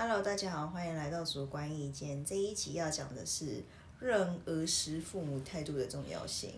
[0.00, 2.24] Hello，大家好，欢迎来到主观意见。
[2.24, 3.64] 这一期要讲的是
[3.98, 6.52] 认儿时父母态度的重要性。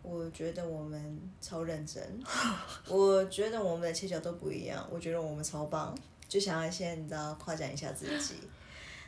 [0.00, 2.22] 我觉得我们超认真，
[2.88, 4.88] 我觉得我们的切角都不一样。
[4.92, 5.92] 我觉得我们超棒，
[6.28, 8.34] 就想要先你知道夸奖一下自己。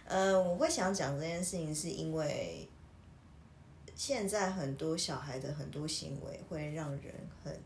[0.05, 2.68] 呃，我会想讲这件事情，是因为
[3.95, 7.14] 现在很多小孩的很多行为会让人
[7.45, 7.57] 很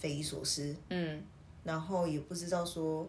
[0.00, 1.22] 匪夷所思，嗯，
[1.62, 3.08] 然后也不知道说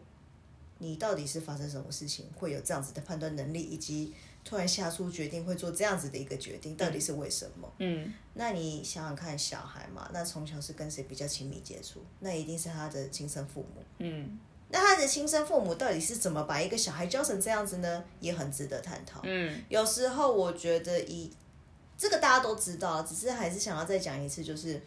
[0.79, 7.71] 你到底是发生什么事情，会有这样子的判断能力，以及突然下出决定会做这样子的一个决定，到底是为什么？
[7.79, 12.01] 嗯，那你想想看，小孩嘛，那从小是跟谁比较亲密接触？
[12.19, 13.83] 那一定是他的亲生父母。
[13.99, 14.39] 嗯，
[14.69, 18.03] 那他的亲生父母到底是怎么把一个小孩教成这样子呢？
[18.19, 19.21] 也很值得探讨。
[19.23, 21.31] 嗯，有时候我觉得以
[21.97, 24.81] 这个大家都知道，只是还是想要再讲一次，就是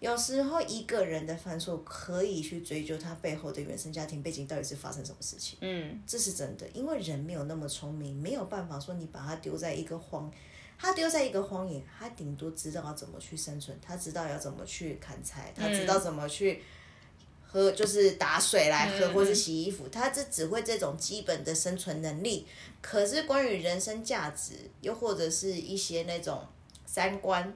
[0.00, 5.58] 有时候一个人的犯错可以去追究他背后的原生家庭背景到底是发生什么事情。
[5.60, 10.32] 嗯，这是真的，因为人没有那么聪明，没有办法说你把他丢在一个荒，
[10.78, 16.62] 他丢在一个荒野，他顶多知道要怎么去生存，他知道要怎么去砍柴，他知道怎么去
[17.46, 22.46] 喝，就是打水来喝，嗯或是洗衣服，他这只会这种基本的生存能力。
[22.80, 26.42] 可是关于人生价值，又或者是一些那种
[26.86, 27.54] 三观，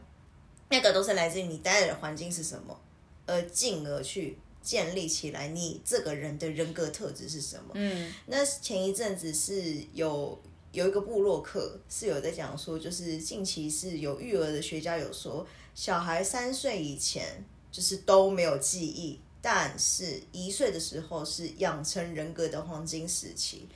[0.69, 2.79] 那个都是来自于你待的环境是什么，
[3.27, 7.71] 而进而去建立起来你这个人的人格特质是什么。
[7.75, 10.41] 嗯，那前一阵子是有
[10.73, 23.69] 有一个部落客是有在讲说，就是近期是有育儿的学家有说，小孩三岁以前就是都没有记忆，但是一岁的时候是养成人格的黄金时期。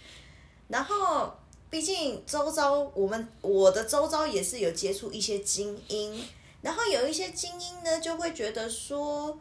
[0.68, 1.32] 然后，
[1.70, 6.22] 毕竟周遭我们我的周遭也是有接触一些精英，
[6.60, 9.38] 然后有一些精英呢就会觉得说，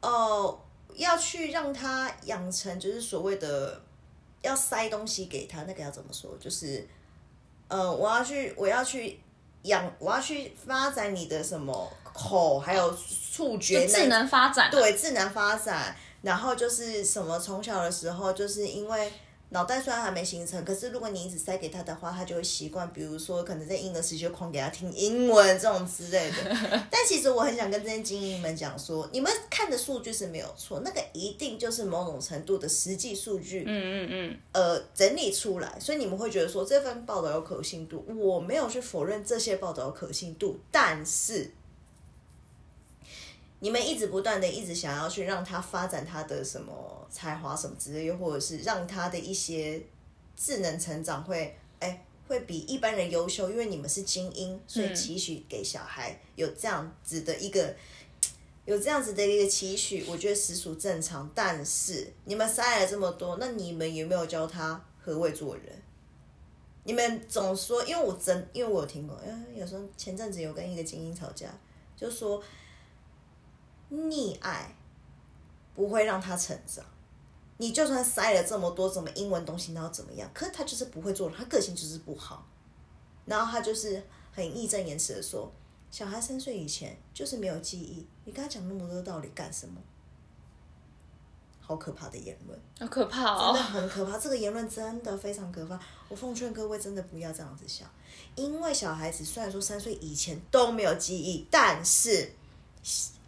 [0.00, 0.60] 呃，
[0.94, 3.80] 要去让他养成就是所谓的
[4.42, 6.30] 要塞东西给他，那个要怎么说？
[6.40, 6.86] 就是，
[7.68, 9.20] 呃，我要去，我要去
[9.62, 12.96] 养，我要去发展你的什么口，还有
[13.32, 19.12] 触觉智能发展，，对智能发展，然后就是什么从小的时候，就是因为
[19.54, 26.36] 脑袋虽然还没形成，可是如果你一直塞给他的话，他就会习惯，比如说可能在婴儿时就狂给他听英文这种之类的。
[26.90, 38.04] 但其实我很想跟这些精英们讲说，你们看的数据是没有错，那个一定就是某种程度的实际数据，嗯嗯嗯，呃整理出来，所以你们会觉得说这份报道有可信度。
[38.08, 41.48] 我没有去否认这些报道有可信度，但是
[43.64, 49.80] 你们一直不断的一直想要去让他发展他的什么才华什么之类，又或者是让他的一些
[50.36, 52.04] 智能成长会哎。
[52.26, 57.76] 会比一般人优秀，因为你们是精英，所以期许给小孩有这样子的一个
[58.64, 61.30] 有这样子的一个期许，我觉得实属正常。
[61.34, 65.64] 但是你们塞了这么多，那你们有没有教他何谓做人？
[66.84, 71.46] 你们总说，因为我真，因为我有听过，因为，有时候前阵子有跟一个精英吵架，
[71.94, 72.42] 就说
[73.94, 74.74] 溺爱
[75.74, 76.84] 不会让他成长。
[77.56, 80.28] 你就算塞了这么多什么英文东西，然后怎么样？
[80.34, 82.46] 可是他就是不会做人，他个性就是不好。
[83.26, 84.02] 然后他就是
[84.32, 85.50] 很义正言辞的说，
[85.90, 89.80] 小孩三岁以前就是没有记忆，你跟他讲那么多道理干什么？
[91.66, 94.18] 好可怕的言论，好可怕哦真的哦，很可怕。
[94.18, 95.80] 这个言论真的非常可怕。
[96.10, 97.88] 我奉劝各位真的不要这样子想，
[98.34, 102.32] 因为小孩子虽然说三岁以前都没有记忆，但是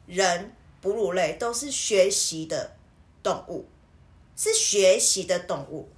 [0.06, 2.76] 人哺乳类都是学习的
[3.22, 3.66] 动物，
[4.36, 5.88] 是学习的动物。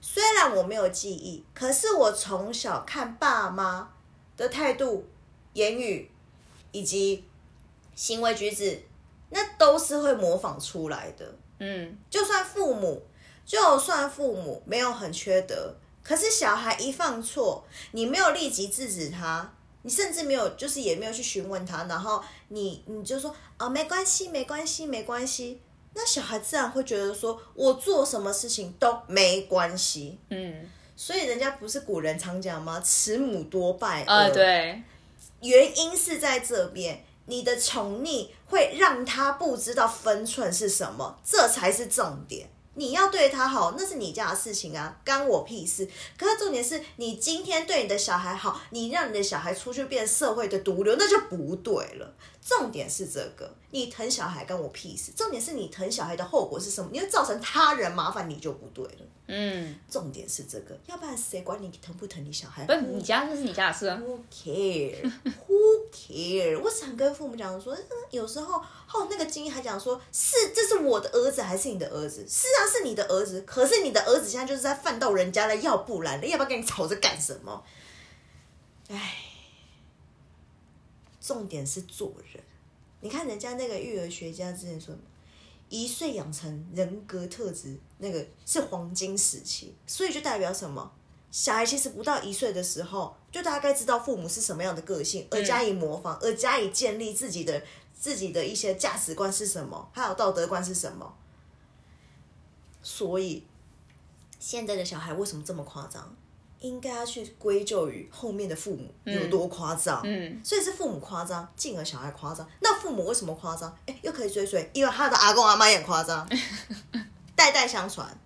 [0.00, 3.92] 虽然我没有记忆，可是我从小看爸妈
[4.36, 5.06] 的态度、
[5.52, 6.10] 言语
[6.72, 7.24] 以及
[7.94, 8.82] 行为举止，
[9.30, 11.32] 那都是会模仿出来的。
[11.60, 13.00] 嗯，就算父母，
[13.46, 25.60] 就算父母没有很缺德，可是小孩一犯错，你没有立即制止他，你甚至没有，就是也没有去询问他，然后你你就说啊、没关系，没关系，没关系，
[25.94, 30.18] 那小孩自然会觉得说我做什么事情都没关系。
[30.30, 32.80] 嗯，所以人家不是古人常讲吗？
[32.80, 34.06] 慈母多败儿。
[34.06, 34.82] 呃，对，
[35.40, 42.48] 原因是在这边，你的宠溺会让他不知道分寸是什么，这才是重点。
[42.74, 45.86] 你要对他好，那是你家的事情啊，干我屁事。
[46.18, 52.14] 可是重点是你今天对你的小孩好，你让你的小孩出去变社会的毒瘤，那就不对了。
[52.44, 55.12] 重点是这个，你疼小孩跟我屁事。
[55.12, 56.90] 重点是你疼小孩的后果是什么？
[56.92, 59.06] 你会造成他人麻烦，你就不对了。
[59.28, 62.64] 嗯，重点是这个，要不然谁管你疼不疼你小孩？
[62.64, 64.02] 不是你家这是你家的事啊。
[64.02, 65.12] Who care?
[65.46, 66.60] Who care?
[66.60, 68.58] 我想跟父母讲说，嗯有时候
[68.92, 72.26] 哦，那个精英还讲说，是这是我的儿子还是你的儿子？
[72.28, 73.42] 是啊，是你的儿子。
[73.46, 77.64] 可是你的儿子现在就是在犯到人家的，要不然了，要不要跟你吵着干什么？
[78.90, 79.14] 唉，
[81.22, 82.42] 重点是做人。
[83.00, 84.94] 你看人家那个育儿学家之前说，
[85.68, 90.92] 一岁养成人格特质，那个是黄金时期，所以就代表什么？
[91.30, 97.62] 小孩其实不到一岁的时候，就大概知道父母是什么样的个性，而加以模仿，而加以建立自己的
[97.94, 101.14] 自己的一些价值观是什么，还有道德观是什么。
[102.82, 103.46] 所以，
[104.38, 106.14] 现在的小孩为什么这么夸张？
[106.62, 110.00] 应该要去归咎于后面的父母有多夸张。
[110.04, 112.48] 嗯，所以是父母夸张，进而小孩夸张。
[112.60, 113.76] 那父母为什么夸张？
[113.86, 116.26] 哎，又可以追随，因为他的阿公阿妈也很夸张，
[117.36, 118.16] 代代相传。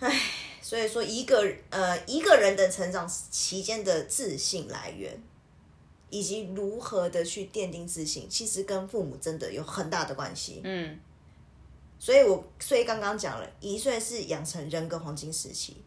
[0.00, 0.20] 唉，
[0.60, 5.22] 所以说一个呃一个人的成长期间的自信来源，
[6.10, 10.60] 以及如何的去奠定自信，其实跟父母真的有很大的关系。
[10.64, 10.98] 嗯，
[11.98, 15.82] 所以我所以刚刚讲了，一岁是养成人格黄金时期。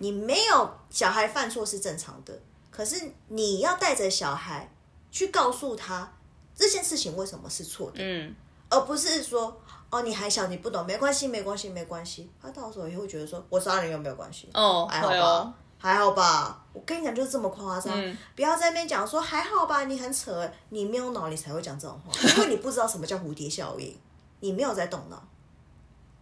[0.00, 2.36] 你没有小孩犯错是正常的，
[2.70, 4.68] 可是你要带着小孩
[5.10, 6.10] 去告诉他
[6.54, 8.34] 这件事情为什么是错的，嗯，
[8.70, 9.60] 而不是说
[9.90, 12.30] 哦你还小你不懂，没关系没关系没关系。
[12.40, 14.48] 他到时候也会觉得说我杀人有没有关系？
[14.54, 16.64] 哦，还好吧，哦，还好吧。
[16.72, 23.94] 我跟你讲就是这么夸张，嗯不要在那边讲说还好吧，你很扯，你没有脑你才会讲这种话，因为你不知道什么叫蝴蝶效应，
[24.40, 25.22] 你没有在动脑，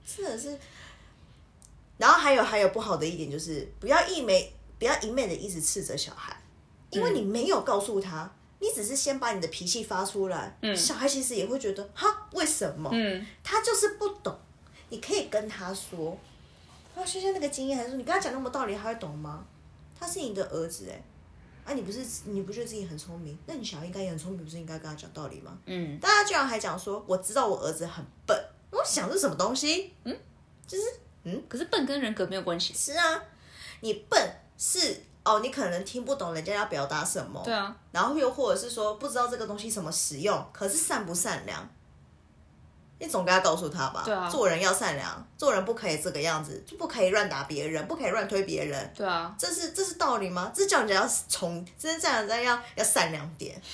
[0.04, 0.58] 真的是。
[1.98, 6.34] 然后还有还有不好的一点就是，不要一昧不要一昧的一直斥责小孩，
[6.90, 12.88] 因为你没有告诉他，你只是先把你的脾气发出来，小孩其实也会觉得哈为什么？
[12.92, 14.36] 嗯，他就是不懂，
[14.88, 16.16] 你可以跟他说。
[16.94, 19.44] 然后学校那个经验还说，你跟他讲那么道理，他会懂吗？
[19.98, 21.02] 他是你的儿子哎、
[21.64, 23.36] 啊你不是你不觉得自己很聪明？
[23.46, 25.58] 那你小孩应该也很聪明，不是应该跟他讲道理吗？
[25.66, 28.36] 嗯，大家居然还讲说，我知道我儿子很笨，
[28.70, 29.92] 我想是什么东西？
[31.48, 32.74] 可是笨跟人格没有关系。
[32.74, 33.22] 是啊，
[33.80, 41.68] 你笨是哦，你可能听不懂人家要表达什么，对啊，然后又或者是说不知道这个东西怎么使用，可是善不善良，
[42.98, 44.02] 你总该要告诉他吧？
[44.04, 50.50] 对啊做人要善良，做人不可以这个样子，就不可以乱打别人，不可以乱推别人，对啊，这是这是道理吗？
[50.54, 53.60] 这是叫人家要从，这是叫人家要要善良点。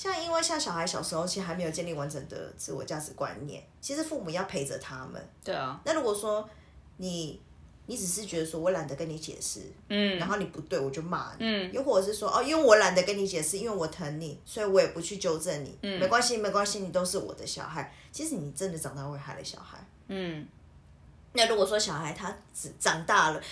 [0.00, 5.22] 像因为像小孩小时候其实还没有建立完整的自我价值观念，其实父母要陪着他们。
[5.44, 6.48] 对啊，那如果说
[6.96, 7.38] 你
[7.84, 9.60] 你只是觉得说我懒得跟你解释，
[9.90, 11.70] 嗯，然后你不对我就骂你，嗯。
[11.74, 16.00] 又或者是说哦，因为我懒得跟你解释，因为我疼你，所以我也不去纠正你，嗯。
[16.00, 17.92] 没关系没关系，你都是我的小孩。
[18.10, 19.76] 其实你真的长大会害了小孩。
[20.08, 20.48] 嗯，
[21.34, 23.42] 那如果说小孩他只长大了，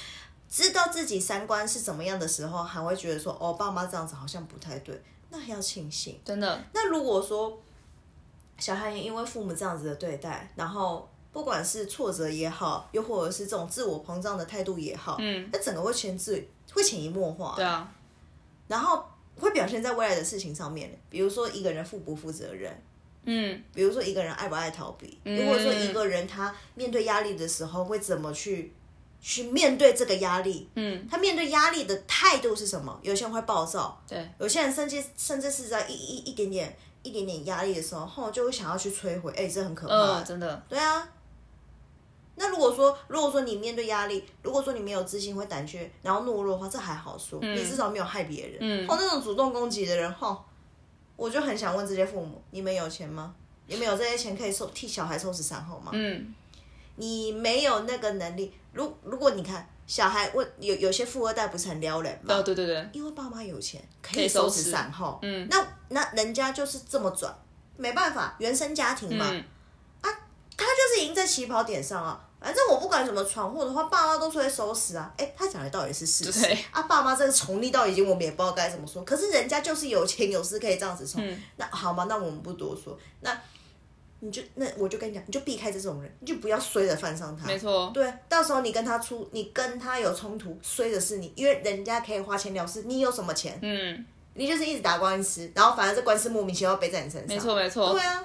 [0.48, 4.98] 知道自己三观是怎么样的时候，还会觉得说哦，爸妈这样子好像不太对，
[5.30, 6.18] 那要庆幸。
[6.24, 7.60] 真的，那如果说
[8.58, 16.42] 小孩也因为父母这样子的对待，然后不管是挫折也好，又或者是这种自我膨胀的态度也好，嗯，那整个会潜自
[16.72, 17.92] 会潜移默化，对啊，
[18.66, 19.04] 然后
[19.36, 22.82] 会表现在未来的事情上面，比如说一个人负不负责任，
[23.24, 28.72] 嗯，比如说一个人爱不爱逃避，又或者说一个人他面对压力的时候会怎么去
[29.20, 32.98] 去面对这个压力，嗯，他面对压力的态度是什么？
[33.02, 39.94] 有些人会暴躁，对，有些人甚至甚至是在一一一点点一点点压力的时候，后就会想要去摧毁，哎、这很可怕。
[39.94, 41.08] 呃，真的，对啊。
[42.36, 48.58] 那如果说，如果说你面对压力，如果说你没有自信，会胆怯，然后懦弱的话，这还好说，你至少没有害别人。
[48.60, 50.44] 嗯哦，那种主动攻击的人，吼，
[51.16, 53.34] 我就很想问这些父母：你们有钱吗？
[53.66, 55.90] 你们有这些钱可以收替小孩收拾善后吗？
[55.92, 56.32] 嗯，
[56.94, 58.52] 你没有那个能力。
[58.78, 62.36] 如如果你看小孩问有有些富二代不是很撩人吗？
[62.36, 65.18] 哦，对对对，因为爸妈有钱，可可以以收拾善后。
[65.22, 67.36] 嗯那那人家就是这么转，
[67.76, 69.44] 没办法，原生家庭嘛，嗯，
[70.02, 72.24] 他就是赢在起跑点上啊。
[72.40, 75.12] 反正我不管怎么闯祸的话，爸妈都是会收拾啊。
[75.16, 76.82] 哎，他讲的到底是事实啊？
[76.82, 79.02] 爸妈这个宠溺到已经我们也不知道该怎么说。
[79.04, 82.04] 可是人家就是有钱有势可以这样子宠，嗯那好嘛？
[82.04, 82.96] 那我们不多说。
[83.22, 83.36] 那
[84.20, 87.46] 你就那我就跟你讲，你就避开这种人，你就不要衰着犯上他。
[87.46, 93.58] 没错，对，到时候你跟他出，你跟他有冲突，衰的是你，因为人家可以花钱了事，你有什么钱？
[93.62, 97.28] 嗯，你就是一直打官司，然后反而这官司莫名其妙背在你身上。
[97.28, 98.24] 没错没错对，啊。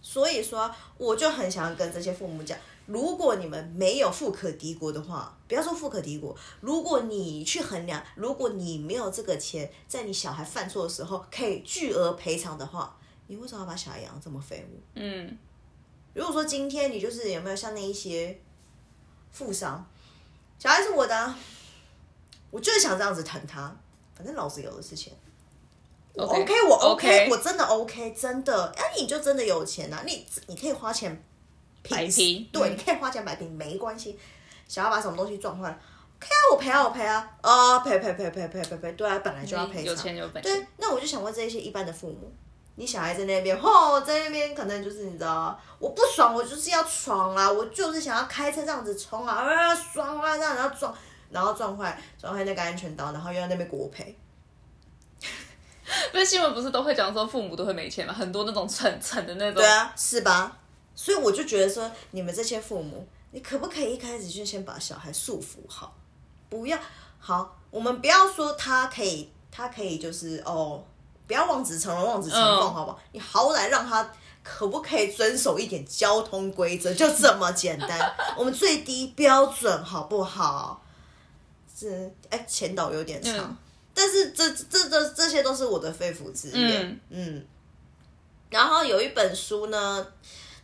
[0.00, 12.96] 所以说，我就很想要跟这些父母讲，如果你们没有富可敌国的话，不要说富可敌国，如果你去衡量，如果你没有这个钱，在你小孩犯错的时候可以巨额赔偿的话，
[13.28, 14.80] 你为什么要把小孩养得这么废物？
[14.94, 15.38] 嗯，
[16.14, 18.36] 如果说今天你就是有没有像那一些
[19.30, 19.86] 富商，
[20.58, 21.38] 小孩是我的啊、
[22.50, 23.74] 我就是想这样子疼他，
[24.16, 25.12] 反正老子有的是钱。
[26.14, 31.22] 我 OK，OK，我 OK，, OK 我真的 OK，真的，哎、你就真的有钱啊，你你可以花钱
[31.88, 34.18] 摆平对，嗯你可以花钱摆平，没关系。
[34.66, 35.78] 想要把什么东西撞坏了
[36.16, 39.84] ，OK 啊，我赔啊，我赔啊，哦，赔赔赔赔赔赔赔，对啊，本来就要赔偿。
[39.84, 42.32] 有钱有本对，，那我就想问这些一般的父母，
[42.78, 50.96] 你小孩在那边，吼，在那边可能就是你知道，我不爽，我就是要闯啊，我就是想要开车这样子冲啊，啊，爽啊，这样然后撞，
[51.28, 54.16] 然后撞坏撞坏那个安全岛，然后又在那边国赔。
[56.12, 58.14] 不是新闻不是都会讲说父母都会没钱吗？
[58.14, 59.54] 很多那种蠢蠢的那种。
[59.54, 60.56] 对啊，是吧？
[60.94, 65.92] 所以我就觉得说，你们这些父母，你可不可以一开始就先把小孩束缚好，
[66.48, 66.78] 不要
[67.18, 70.84] 好，我们不要说他可以，他可以就是哦，
[71.28, 73.00] 不要望子成龙、望子成凤，嗯好不好？
[73.12, 74.10] 你好歹让他
[74.42, 78.14] 可不可以遵守一点交通规则，就这么简单。
[78.36, 80.82] 我们最低标准好不好？
[81.78, 83.56] 是哎，前导有点长，嗯
[83.94, 86.82] 但是这这这这些都是我的肺腑之言。
[86.82, 87.46] 嗯嗯，
[88.48, 90.06] 然后有一本书呢，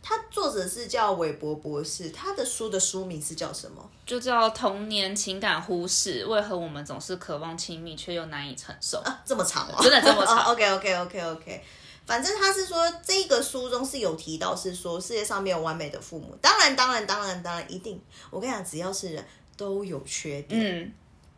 [0.07, 3.89] 它作者是叫韦伯博士，他的书的书名是叫什么？
[4.05, 8.99] 就叫童年情感忽视，为何我们总是渴望亲密却又难以承受？
[8.99, 11.63] 啊，这么长哦， 真的这么长 OK OK OK OK，
[12.05, 16.37] 反正他是说这个书中是有提到，是说世界上没有完美的父母。
[16.39, 17.99] 当然，当然，当然，当然，一定。
[18.29, 19.25] 我跟你讲，只要是人
[19.57, 20.83] 都有缺点。
[20.83, 20.93] 嗯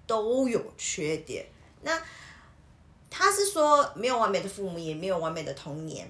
[0.05, 1.45] 都有缺点。
[1.81, 2.01] 那
[3.09, 6.09] 他是说没有完美的父母，也没有完美的童年。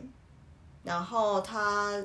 [0.83, 1.99] 然后他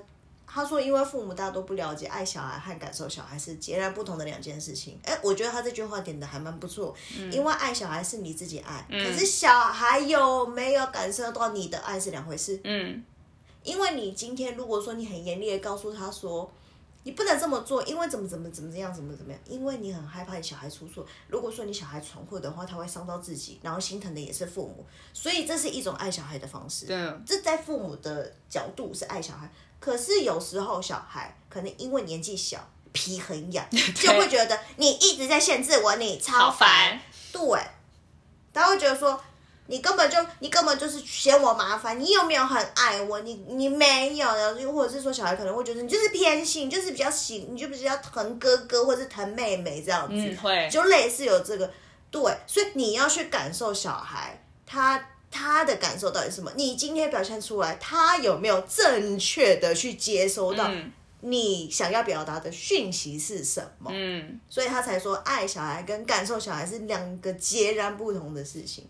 [0.52, 4.98] 他说，因为父母大家都不了解爱小孩和感受小孩是截然不同的两件事情。
[5.04, 6.94] 哎，我觉得他这句话点的还蛮不错，
[7.30, 12.60] 因为爱小孩是你自己爱，可是小孩有没有感受到你的爱是两回事。
[12.64, 13.02] 嗯
[13.62, 16.50] 因为你今天如果说你很严厉的告诉他说，
[17.04, 21.06] 你不能这么做，因为怎么怎么怎么样，怎么怎么样，因为你很害怕你小孩出错。
[21.28, 26.86] 如果说你小孩闯祸的话，他会伤到自己，然后心疼的也是父母，所以这是一种爱小孩的方式。
[26.86, 29.48] 对，这在父母的角度是爱小孩，
[29.84, 32.56] 可是有时候小孩可能因为年纪小，
[32.92, 37.00] 皮很痒， 就会觉得你一直在限制我，你超烦。
[37.32, 37.60] 对，
[38.54, 39.20] 他会觉得说
[39.66, 43.18] 你根本就你根本就是嫌我麻烦，你有没有很爱我？
[43.22, 51.68] 你你没有，然后又或者是说小孩可能会觉得你就是偏心，就是比较喜，你就比较疼哥哥或者是疼妹妹这样子，嗯会就类似有这个
[52.12, 55.08] 对，所以你要去感受小孩他。
[55.32, 56.52] 他的感受到底是什么？
[56.54, 60.92] 你今天表现出来，他有没有正确的去接收到嗯
[61.24, 63.90] 你想要表达的讯息是什么？
[63.94, 68.86] 嗯所以他才说爱小孩跟感受小孩是两个截然不同的事情。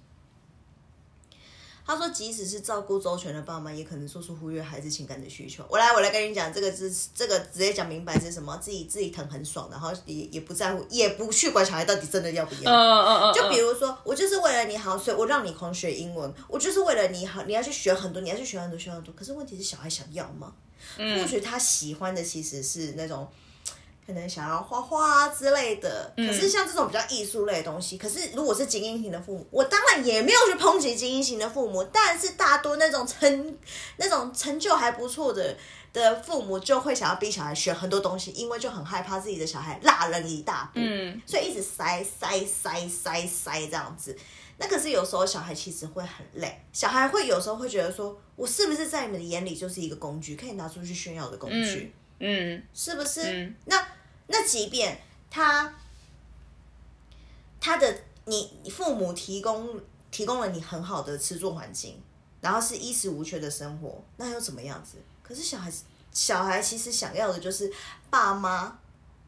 [1.85, 5.65] 他说，即使是照顾周全的爸妈，也可能做出忽略孩子情感的需求。
[5.69, 12.73] 我来，我来跟你讲，这个是这个直接讲明白是什么，自己自己疼很爽，然后也也不在乎，也不去管小孩到底真的要不要。
[12.73, 19.13] 嗯嗯嗯，就比如说，我就是为了你好，所以我让你狂学英文，我就是为了你好，你要去学很多，你要去学很多，学很多。
[19.15, 20.53] 可是问题是，小孩想要吗？
[20.97, 23.29] 或许他喜欢的其实是那种。
[24.07, 33.59] 可能想要画画啊之类的，可是像这种比较艺术类的东西，可是如果是精英型的父母，我当然也没有去抨击精英型的父母，但是大多那种成
[33.97, 35.57] 那种成就还不错的
[35.93, 41.23] 的父母，就会想要逼小孩学很多东西，因为就很害怕自己的小孩落人一大步，嗯。
[41.25, 44.17] 所以一直塞塞塞塞塞这样子。
[44.59, 52.02] 那可是有时候小孩其实会很累，小孩会有时候会觉得说，我是不是在你们的眼里就是一个工具，可以拿出去炫耀的工具，嗯
[52.75, 53.21] 是不是？
[53.23, 53.87] 嗯那
[54.29, 55.01] 那即便
[55.31, 55.75] 他
[57.61, 62.01] 他的你你父母提供提供了你很好的吃住环境，
[62.41, 64.99] 然后是衣食无缺的生活，那又怎么样子？
[65.23, 67.73] 可是小孩子小孩其实想要的就是
[68.11, 68.79] 爸妈。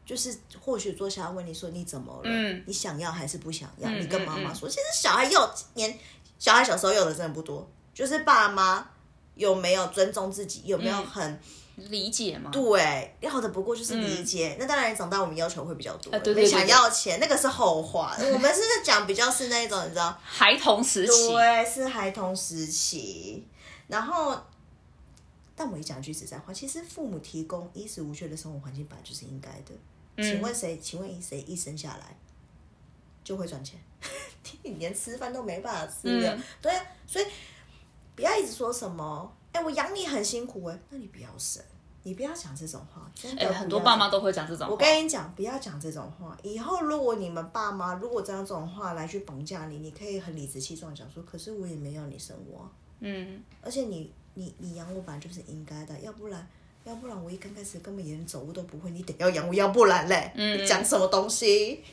[0.05, 2.21] 就是或许坐下来问你说你怎么了？
[2.25, 3.89] 嗯你想要还是不想要？
[3.89, 4.69] 嗯你跟妈妈嗯嗯说。
[4.69, 5.97] 其实小孩有年，
[6.37, 8.87] 小孩小时候有的真的不多，就是爸妈
[9.33, 11.39] 有没有尊重自己，有没有嗯很
[11.75, 12.49] 理解嘛？
[12.51, 14.55] 对，要的不过就是理解。
[14.59, 18.15] 那当然，长大我们要求会比较多，嗯啊对对对我们想要钱，那个是后话。
[18.33, 23.45] 我们是在讲比较是那种，你知道，孩童时期，对，是孩童时期。
[23.87, 24.35] 然后，
[25.55, 29.73] 但我一讲句实在话，其实父母提供衣食无缺的生活环境本来就是应该的。
[30.23, 30.79] 请问谁？
[30.81, 32.17] 请问谁一生下来
[33.23, 33.77] 就会赚钱？
[34.63, 37.25] 你连吃饭都没办法吃的，嗯对啊，所以
[38.15, 41.63] 不要一直说什么，哎、我养你很辛苦哎、那你不要生，
[42.03, 44.71] 你不要讲这种话，真的很多爸妈都会讲这种话。
[44.71, 46.37] 我跟你讲，不要讲这种话。
[46.43, 52.69] 以后如果你们爸妈如果这样这种话来去绑架你，你可以很理直气壮地讲说，可是我也没要你生我啊、
[52.99, 56.47] 嗯，而且你你你养我本来就是应该的，要不然
[56.83, 61.83] 要不然我一刚开始根本连走路都不会，你得要养我，要不然嘞，嗯你讲什么东西？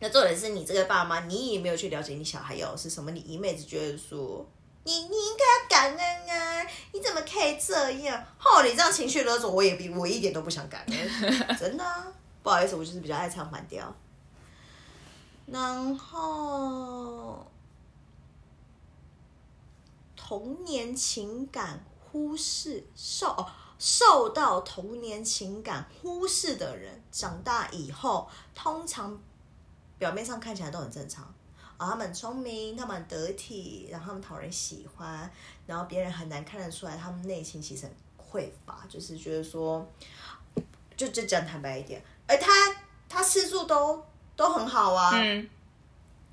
[0.00, 4.44] 那重点是你这个爸妈，你也没有去了解你小孩要的是什么，你一昧子觉得说。
[4.84, 6.66] 你你应该要感恩啊！
[6.92, 8.24] 你怎么可以这样？
[8.44, 10.98] 哦，你这样情绪勒索，我也比我一点都不想感恩，
[11.56, 12.06] 真的、啊。
[12.42, 13.94] 不好意思，我就是比较爱唱反调。
[15.46, 17.46] 然后
[20.16, 23.46] 童年情感忽视受哦
[23.78, 29.20] 受到童年情感忽视的人，长大以后通常
[29.98, 31.32] 表面上看起来都很正常。
[31.82, 35.30] 啊、他们很聪明，他们很得体，然后他们讨人喜欢，
[35.66, 39.86] 然后别人很难看得出来他们内心其实很匮乏，就是觉得说，
[40.96, 42.50] 就就讲坦白一点，哎，他
[43.08, 44.04] 他吃住都
[44.36, 45.48] 都很好啊，嗯，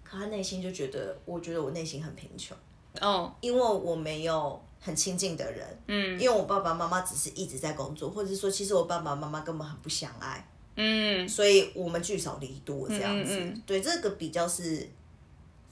[0.03, 2.55] 可他内心就觉得，我觉得我内心很贫穷，
[3.01, 6.19] 哦，因为我没有很亲近的人，嗯。
[6.19, 11.27] 因为我爸爸妈妈只是一直在工作，或者是说，其实我爸爸妈妈根本很不相爱，嗯。
[11.27, 13.39] 所以我们聚少离多这样子。
[13.39, 13.63] 嗯嗯嗯。
[13.65, 14.89] 对，这个比较是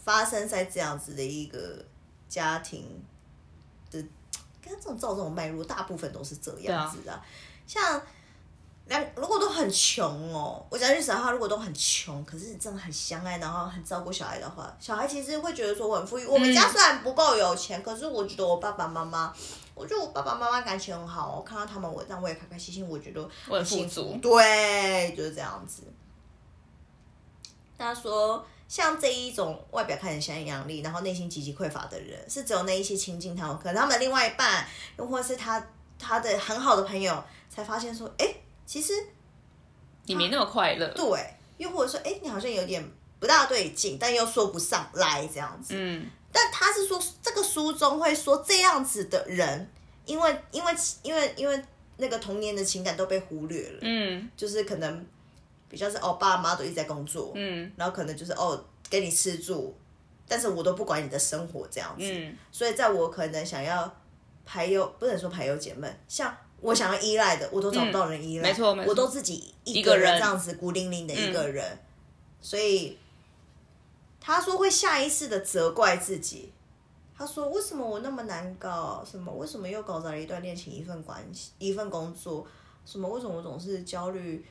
[0.07, 1.83] 发生在这样子的一个
[2.29, 3.03] 家庭
[3.91, 4.01] 的，
[4.63, 7.21] 跟这种照这种脉络，大部分都是这样子的、啊
[7.67, 8.01] 像
[8.85, 16.25] 两如果都很穷哦，我讲句实话，如果都很穷，可是真的很相爱，然后很照顾小孩的话，小孩其实会觉得说我很富裕。
[16.25, 19.33] 我们嗯家虽然不够有钱，可是我觉得我爸爸妈妈。
[19.75, 24.17] 我觉得我爸爸妈妈感情很好，我看到他们，我让我也开开心心，我觉得我很富幸福足。
[24.19, 25.83] 对，就是这样子。
[27.77, 35.65] 他说，像这一种外表看起来像阳历，然后内心极其匮乏的人，是只有那一些亲近他们，可能他们另外一半，又或是他
[35.97, 38.27] 他的很好的朋友，才发现说，哎，
[38.65, 38.93] 其实
[40.05, 40.87] 你没那么快乐。
[40.89, 42.83] 对，又或者说，哎，你好像有点
[43.19, 45.73] 不大对劲，但又说不上来这样子。
[45.77, 49.67] 嗯但他是说，这个书中会说这样子的人，
[50.05, 51.63] 因为因为因为因为
[51.95, 55.05] 那个童年的情感都被忽略了，嗯就是可能
[55.69, 59.75] 比较是哦，爸妈都一直在工作，嗯然后可能就是哦给你吃住，
[60.27, 63.91] 但是我都不管你的生活这样子，嗯所以在我可能想要
[64.45, 71.77] 排忧，不能说排忧解闷，像我想要依赖的，我都找不到人依赖，没错没错我都自己一个人人这样子孤零零的一个人，
[72.41, 72.97] 所以
[74.19, 76.51] 他说会下意识的责怪自己。
[77.19, 79.03] 他说：“为什么我那么难搞？
[79.03, 79.33] 什么？
[79.33, 82.45] 为什么又搞砸了一段恋情、一份关系、一份工作？
[82.85, 83.09] 什么？
[83.09, 84.45] 为什么我总是焦虑、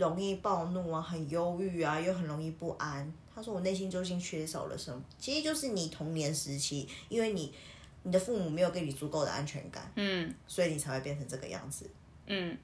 [0.00, 5.00] 容易暴怒啊，很忧郁啊，又很容易不安？”他说：“我内心究竟缺少了什么？
[5.18, 7.54] 其实就是你童年时期，因为你
[8.02, 11.88] 你的父母没有给你足够的安全感，嗯所以你才会变成这个样子。
[12.26, 12.56] 嗯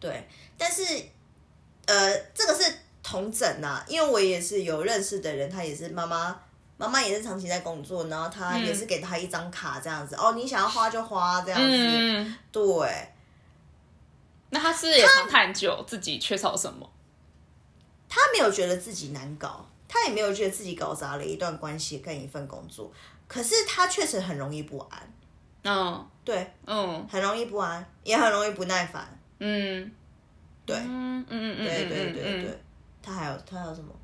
[0.00, 0.26] 对，
[0.58, 0.82] 但是
[1.86, 6.40] 呃，这个是同整呐、因为我也是有认识的人，他也是妈妈。
[6.76, 12.88] 妈妈也是长期在工作，然后他也是给他一张卡这样子，哦，你想要花就花这样子，嗯，对，
[14.50, 16.90] 那他是也常探究自己缺少什么？
[18.08, 22.92] 他没有觉得自己难搞，他也没有觉得自己搞砸了一段关系跟一份工作，
[23.28, 25.12] 可是他确实很容易不安，
[25.62, 29.06] 嗯对，嗯很容易不安，也很容易不耐烦，
[29.38, 29.90] 嗯
[30.66, 32.60] 对，嗯嗯对对对对，
[33.00, 33.94] 他还有他还有什么？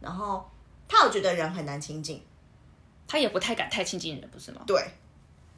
[0.00, 0.48] 然后
[0.88, 2.24] 他有觉得人很难亲近，
[3.08, 4.62] 他也不太敢太亲近人，不是吗？
[4.66, 4.80] 对，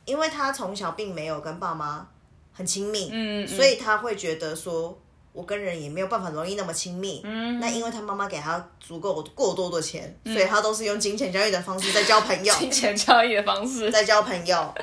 [0.07, 2.09] 因为他从小并没有跟爸妈
[2.53, 3.49] 很亲密，嗯，嗯。
[3.49, 4.99] 所以他会觉得说，
[5.33, 7.21] 我跟人也没有办法容易那么亲密。
[7.25, 7.59] 嗯。
[7.61, 14.75] 那因为他妈妈给他足够过多的钱，所以他都是用金钱交易的方式在交朋友， 金钱交易的方式，在交朋友。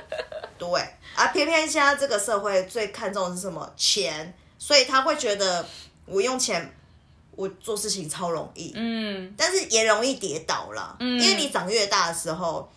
[0.58, 0.68] 对。
[1.16, 3.70] 啊，偏偏现在这个社会最看重的是什么？
[3.76, 5.66] 钱，所以他会觉得
[6.06, 6.74] 我用钱，
[7.32, 8.72] 我做事情超容易。
[8.76, 9.34] 嗯。
[9.36, 12.72] 但是也容易跌倒了，因为你长越大的时候，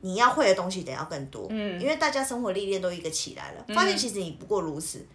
[0.00, 1.80] 你要会的东西得要更多，嗯。
[1.80, 5.06] 因为大家生活历练都一个起来了，发现其实你不过如此，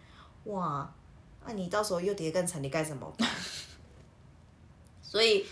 [0.46, 0.94] 哇，
[1.46, 3.30] 那、你到时候又跌更惨，你该怎么办？
[5.02, 5.46] 所以，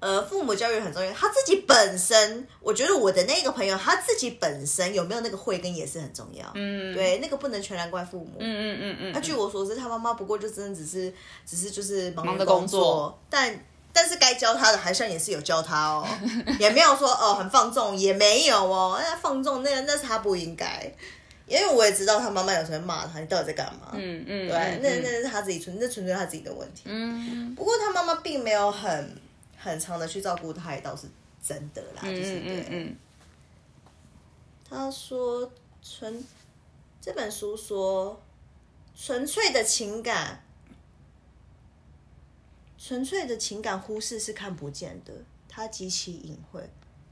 [0.00, 11.12] 呃，父母教育很重要，他自己本身，我觉得我的那个朋友他自己本身有没有那个慧根也是很重要，嗯，对，那个不能全然怪父母，嗯嗯嗯嗯，那据我所知，他妈妈不过就真的只是，
[11.44, 13.52] 只是就是忙于忙着工工，作但
[14.00, 16.06] 但是该教他的，好像也是有教他哦，
[16.60, 20.88] 也没有说哦很放纵，也没有哦，那放纵那那是他不应该，
[21.48, 23.90] 因为我也知道他妈妈有时候骂他，你到底在干嘛？
[23.94, 26.82] 嗯嗯，对，嗯那那是他自己纯，那纯粹他自己的问题。
[26.84, 29.16] 嗯不过他妈妈并没有很。
[29.60, 31.08] 很长的去照顾他，也倒是
[31.44, 32.96] 真的啦，就是对。
[34.70, 35.50] 他说
[35.82, 36.24] 纯
[37.00, 38.22] 这本书说
[38.96, 40.40] 纯粹的情感，
[42.78, 45.12] 纯粹的情感忽视是看不见的，
[45.48, 46.62] 它极其隐晦。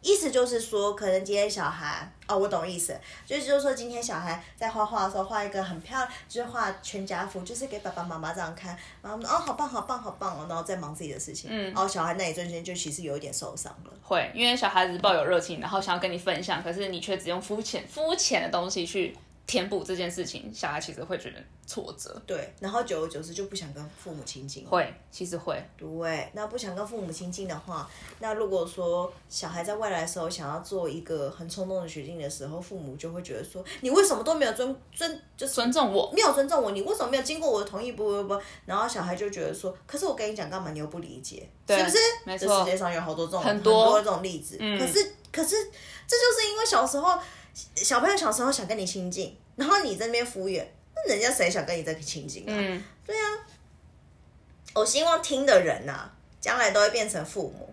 [0.02, 19.16] 意思就是说，可能今天小孩哦，我懂意思，就是就是说，今天小孩在画画的时候画一个很漂亮，就是画全家福，就是给爸爸妈妈这样看，然后哦，好棒，好棒，好棒哦，然后在忙自己的事情，嗯，然后小孩那一瞬间就其实有一点受伤了，会，因为小孩子抱有热情，然后想要跟你分享，可是你却只用肤浅、肤浅的东西去。
[19.46, 22.20] 填补这件事情，小孩其实会觉得挫折。
[22.26, 24.66] 对，然后久而久之就不想跟父母亲近。
[24.66, 25.62] 会，其实会。
[25.76, 36.72] 对，那不想跟父母亲近的话，那如果说小孩在未来的时候想要做一个很冲动的决定的时候，父母就会觉得说：“你为什么都没有尊尊，就尊重我，没有尊重我？
[36.72, 37.92] 你为什么没有经过我的同意？
[37.92, 40.72] 不不不。”然后小孩就觉得说：“可是我跟你讲干嘛？
[40.72, 42.58] 你又不理解，是不是？”没错。
[42.58, 44.56] 世界上有好多这种很多这种例子。
[44.58, 44.76] 嗯。
[44.76, 45.54] 可是可是，
[46.06, 47.18] 这就是因为小时候
[47.76, 49.36] 小朋友小时候想跟你亲近。
[49.56, 50.62] 然后你在那边敷衍，
[50.94, 52.52] 那人家谁想跟你在亲近啊？
[52.54, 53.24] 嗯，对啊。
[54.74, 57.72] 我希望听的人呐，将来都会变成父母。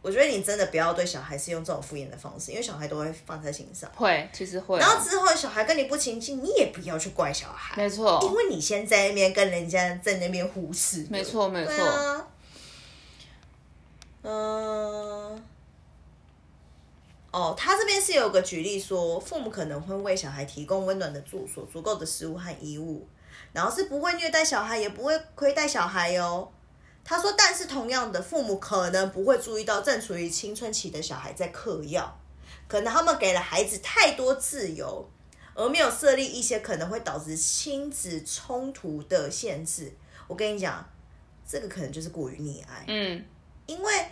[0.00, 3.90] 我觉得你真的不要对小孩是用这种敷衍的方式，因为小孩都会放在心上。
[3.96, 4.78] 会，其实会。
[4.78, 7.76] 然后之后小孩跟你不亲近，你也不要去怪小孩。
[7.76, 8.20] 没错。
[8.22, 11.04] 因为你先在那边跟人家在那边忽视。
[11.10, 12.26] 没错，没错。
[14.22, 15.44] 嗯。
[17.32, 23.08] 哦，他这边是有个举例说，父母可能会为小孩提供温暖的住所、足够的食物和衣物，
[23.54, 26.52] 然后是不会虐待小孩，也不会亏待小孩哦。
[27.02, 32.20] 他说，但是同样的，父母可能不会注意到正处于青春期的小孩在嗑药，
[32.68, 35.08] 可能他们给了孩子太多自由，
[35.54, 39.90] 而没有设立一些可能会导致亲子冲突的限制。
[40.28, 40.86] 我跟你讲，
[41.48, 43.24] 这个可能就是过于溺爱，嗯，
[43.64, 44.06] 因为。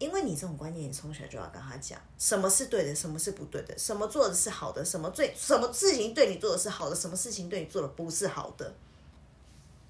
[0.00, 8.74] 因为你这种观念，你从小就要跟他讲什么是对的，什么是不对的，什么做的是好的，什么最什么事情对你做的是好的，什么事情对你做的不是好的，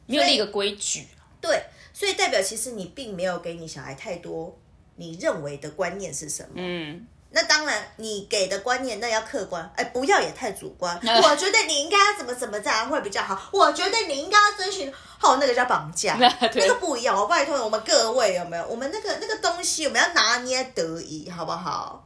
[0.06, 1.06] 没有立个规矩。
[1.40, 4.58] 对，所以代表其实你并没有给你小孩太多
[4.96, 6.50] 你认为的观念是什么。
[6.56, 7.06] 嗯。
[7.32, 10.98] 那当然，你给的观念那要客观，哎，不要也太主观。
[11.22, 13.48] 我觉得你应该要怎么怎么这样会比较好。
[13.52, 17.16] 我觉得你应该要遵循，哦，那个叫绑架， 那个不一样。
[17.16, 18.66] 我拜托我们各位有没有？
[18.66, 22.04] 我们那个那个东西我们要拿捏得宜，好不好？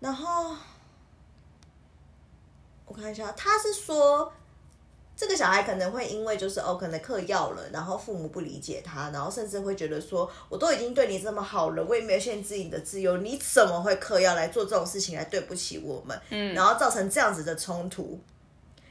[0.00, 0.56] 然后
[2.86, 4.32] 我看一下，他是说。
[5.20, 16.18] 这个小孩可能会因为就是哦，可能嗑药了，然后父母不理解他，然后甚至会觉得说，我都已经对你这么好了，我也没有限制你的自由，你怎么会嗑药来做这种事情来对不起我们？
[16.30, 18.18] 嗯，然后造成这样子的冲突。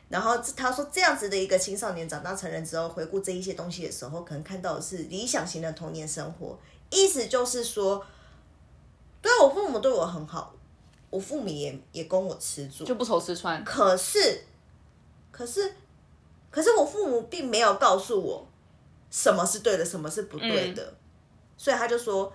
[0.07, 6.59] 然后他说，这样子的一个青少年长大成人之后，回顾这一些东西的时候，可能看到的是理想型的童年生活。
[6.91, 8.05] 意思就是说，
[9.19, 10.53] 对我父母对我很好，
[11.09, 13.63] 我父母也也供我吃住，就不愁吃穿。
[13.63, 14.43] 可是，
[15.31, 15.73] 可是。
[16.51, 18.47] 可是我父母并没有告诉我
[19.11, 20.95] 什么是对的，什么是不对的，
[21.57, 22.33] 所以他就说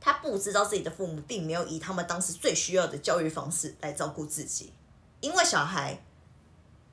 [0.00, 4.72] 他不知道自己的父母并没有以他们当时最需要的教育方式来照顾自己，
[5.20, 6.02] 因为小孩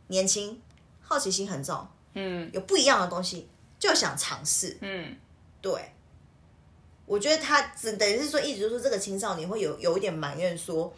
[0.07, 0.61] 年轻，
[1.01, 3.47] 好奇心很重，嗯，有不一样的东西
[3.79, 5.17] 就想尝试，嗯，
[5.61, 5.93] 对，
[7.05, 10.93] 我觉得他只等于是说，一直就说这个青少年会有有一点埋怨，说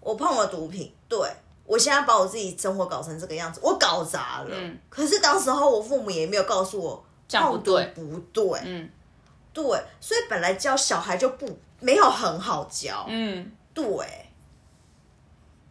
[0.00, 1.18] 我碰了毒品，对。
[1.68, 4.48] 我现在把我自己生活搞成这个样子，我搞砸了。
[4.50, 4.78] 嗯。
[4.88, 8.60] 可是当时候我父母也没有告诉我，这样不对，不对。
[8.64, 8.90] 嗯。
[9.52, 9.62] 对，
[10.00, 13.04] 所以本来教小孩就不没有很好教。
[13.08, 13.52] 嗯。
[13.74, 13.84] 对。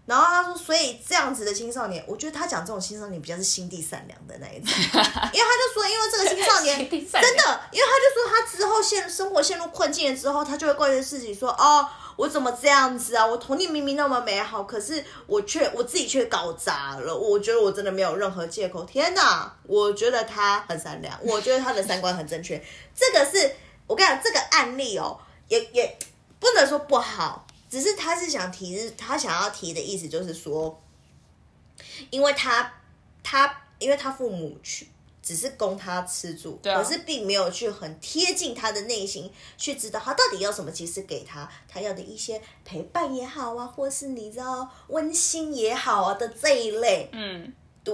[0.05, 6.99] 然后他说，所以这样子的青少年，我觉得他讲这种青少年比较是心地善良的那一种， 因为他就说，因为这个青少年真
[7.35, 11.89] 的，因为他就说他之后陷生活陷入困境了之后，他就会怪罪自己说，哦。
[12.17, 13.25] 我怎么这样子啊？
[13.25, 17.15] 我童年明明那么美好，可是我却我自己却搞砸了。
[17.15, 18.83] 我觉得我真的没有任何借口。
[18.83, 19.55] 天哪！
[19.63, 22.61] 我觉得他很善良，我觉得他的三观很正确。
[22.95, 25.97] 这个是我跟你讲，这个案例哦，也也
[26.39, 30.81] 不能说不好，只是他是想提，他想要提的意思就是说，
[32.09, 32.73] 因为他
[33.23, 34.89] 他因为他父母去。
[35.27, 40.71] 只是供他吃住，可是并没有去很贴近他的内心，去知道他到底要什么。
[40.71, 47.93] 其实给他他要的一些陪伴也好啊，或是你知道温馨也好啊的这一类，嗯，对。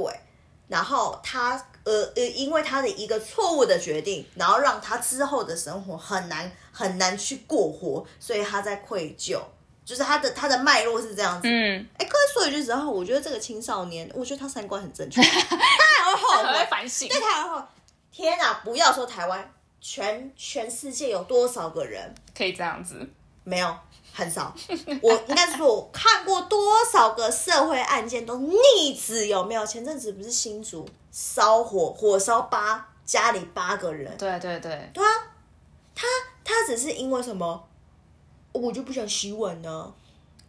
[0.67, 9.41] 然后他呃呃，因为他的一个错误的决定，然后让他之后的生活很难很难去过活，所以他在愧疚。
[9.85, 17.61] 就是他的他的脉络是这样子，嗯，哎，各位说一句实话，我觉得这个青少年，我觉得他三观很正确， 他还会后悔，反省，对，他还会，
[18.11, 22.95] 天哪，不要说台湾，全全世界有多少个人可以这样子？
[23.43, 23.77] 没有，
[24.13, 24.55] 很少。
[25.01, 29.65] 我应该是说，我看过多少个社会案件都逆子有没有？
[29.65, 35.11] 前阵子不是新竹烧火，火烧八家里八个人，对对对，对啊，
[35.93, 36.07] 他
[36.45, 37.67] 他只是因为什么？
[38.53, 39.93] 我就不想洗碗呢、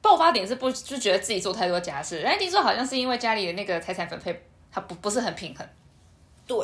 [0.00, 5.66] 爆发点是不就觉得自己做太多家事，然后听说好像是因为家里的那个财产分配，他不不是很平衡。
[6.46, 6.56] 对，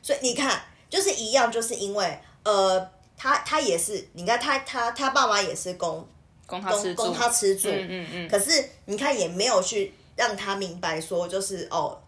[0.00, 6.08] 所以你看，就是一样，就是因为呃，他他也是，你看他他他爸妈也是供
[6.46, 12.00] 供他吃住，供供他吃住，嗯嗯嗯，可是你看也没有去让他明白说，就是哦，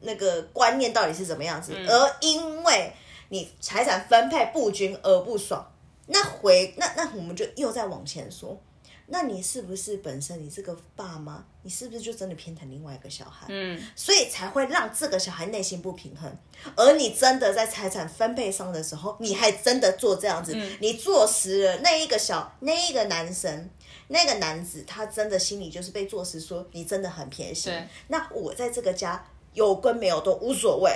[0.00, 1.88] 那个观念到底是怎么样子，嗯。
[1.88, 2.92] 而因为
[3.30, 5.66] 你财产分配不均而不爽，
[6.06, 8.60] 那回那那我们就又再往前说。
[9.08, 13.46] 那你是不是本身你这个爸妈，你是不是就真的偏袒另外一个小孩？
[13.48, 16.36] 嗯，所以才会让这个小孩内心不平衡。
[16.74, 23.70] 而你真的在财产分配上的时候，你还真的做这样子，嗯你坐实了那一个小那一个男生。
[24.08, 27.72] 那个男子他真的心里就是被坐实说你真的很偏心，
[28.06, 30.92] 那我在这个家有跟没有都无所谓。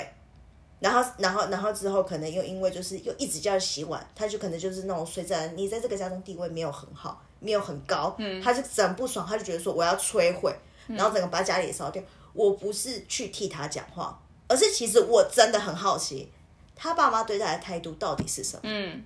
[0.81, 10.55] 然后，然后，然后之后可能又因为就是又一直叫他洗碗，他就可能就是那种睡在你在这个家中地位没有很好，没有很高，嗯他就整不爽，他就觉得说我要摧毁，
[10.87, 12.03] 然后整个把家里也烧掉。
[12.33, 16.31] 我不是去替他讲话，而是其实我真的很好奇，
[16.75, 18.61] 他爸妈对他的态度到底是什么？
[18.62, 19.05] 嗯，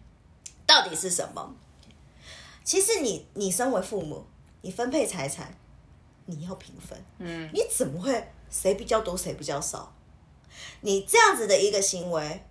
[0.67, 1.55] 到底是什么？
[2.63, 4.25] 其实你你身为父母，
[4.61, 5.53] 你分配财产，
[6.27, 9.93] 你要平分，嗯，你怎么会谁比较多谁比较少？
[10.81, 12.45] 你这样子的一个行为，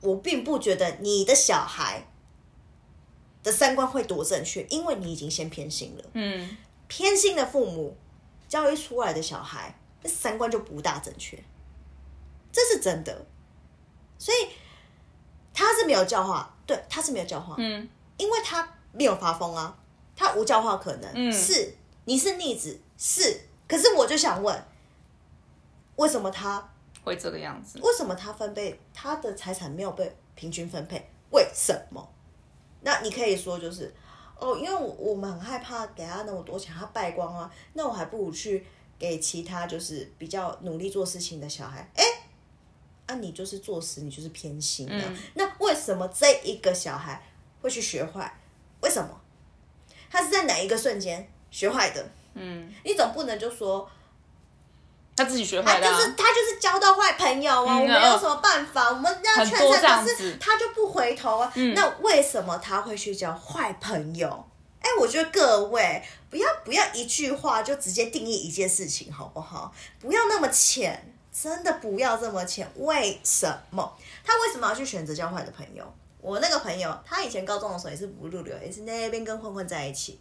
[0.00, 2.06] 我并不觉得你的小孩
[3.42, 6.04] 的三观会多正确，因为你已经先偏心了。
[6.14, 6.56] 嗯，
[6.86, 7.96] 偏心的父母
[8.48, 11.42] 教育出来的小孩，那三观就不大正确，
[12.52, 13.26] 这是真的。
[14.18, 14.48] 所以
[15.54, 19.78] 他是没有教化，对，他是没有教化，嗯，因为他没有发疯啊，
[20.16, 21.32] 他无教化可能，嗯。
[21.32, 24.64] 是你是逆子，是，可是我就想问，
[25.96, 27.78] 为什么他会这个样子。
[27.80, 31.02] 为什么他分配他的财产没有被平均分配？
[31.30, 32.06] 为什么？
[32.80, 33.92] 那你可以说就是
[34.38, 38.64] 哦，因为我我们很害怕给他那么多钱，他败光啊，那我还不如去
[38.98, 41.90] 给其他就是比较努力做事情的小孩。
[41.96, 42.04] 哎，
[43.06, 47.22] 啊，你就是做事，你就是偏心的、嗯那为什么这一个小孩
[47.60, 48.32] 会去学坏？
[48.80, 49.20] 为什么？
[50.10, 52.08] 他是在哪一个瞬间学坏的？
[52.34, 53.90] 嗯，你总不能就说
[55.18, 55.92] 他自己学他坏的、啊。
[55.92, 58.88] 就是他就是交到坏朋友啊，嗯我们有什么办法？
[58.90, 61.52] 我们要劝他，可是他就不回头啊。
[61.74, 64.44] 那为什么他会去交坏朋友？
[64.80, 69.74] 哎，我觉得各位不要不要一句话就直接定义一件事情，好不好？
[69.98, 72.70] 不要那么浅，真的不要这么浅。
[72.76, 73.98] 为什么？
[74.24, 75.84] 他为什么要去选择交坏的朋友？
[76.20, 80.20] 我那个朋友，他以前高中的时候也是不入流，也是那边跟混混在一起。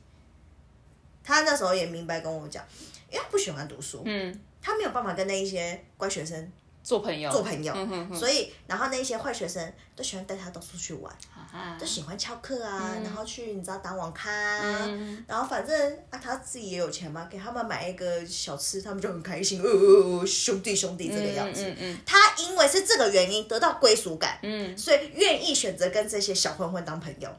[1.23, 2.63] 他那时候也明白跟我讲，
[3.11, 6.51] 因为他不喜欢读书，嗯，他没有办法跟那一些乖学生
[6.83, 11.13] 做朋友，做朋友，嗯哼哼所以然后那一些坏学生都喜欢带他到处去玩，
[11.53, 11.77] 啊。
[11.79, 15.23] 都喜欢翘课啊，然后去你知道打网咖、啊，嗯。
[15.25, 21.63] 然后反正啊他自己也有钱嘛，给他们买一个小吃，他们就很开心，呃呃呃兄弟兄弟这个样子。
[21.69, 24.77] 嗯嗯他因为是这个原因得到归属感，嗯。
[24.77, 27.29] 所以愿意选择跟这些小混混当朋友。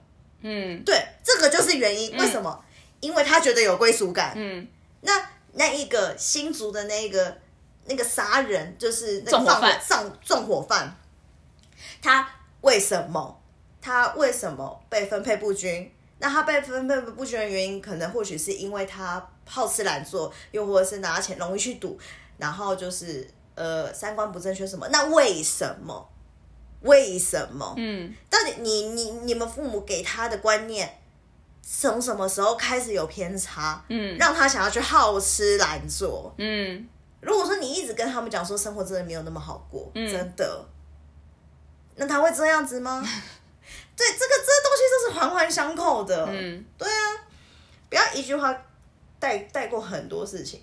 [0.40, 0.82] 嗯。
[0.82, 2.16] 对，这个就是原因。
[2.16, 2.64] 为什么？
[3.00, 4.32] 因为他觉得有归属感。
[4.34, 4.66] 嗯。
[5.00, 7.36] 那那一个新竹的那个
[7.86, 10.96] 那个杀人，就是那个放纵火犯上纵火犯，
[12.00, 13.42] 他为什么
[13.80, 15.92] 他为什么被分配不均？
[16.20, 21.98] 那他被分配不均的原因，可能或许是因为他好吃懒做，又或者是拿钱容易去赌，
[22.38, 24.88] 然后就是呃三观不正确什么？
[24.88, 26.08] 那为什么？
[26.82, 27.74] 为什么？
[27.76, 31.00] 嗯到底你你你们父母给他的观念，
[31.62, 33.84] 从什么时候开始有偏差？
[33.88, 36.34] 嗯让他想要去好吃懒做。
[36.38, 36.88] 嗯
[37.20, 40.66] 如果说你一直跟他们讲说生活真的没有那么好过，嗯真的，
[41.96, 43.00] 那他会这样子吗？
[43.96, 46.26] 对，这个这个东西都是环环相扣的。
[46.30, 47.26] 嗯，对啊，
[47.90, 48.56] 不要一句话
[49.18, 50.62] 带带过很多事情，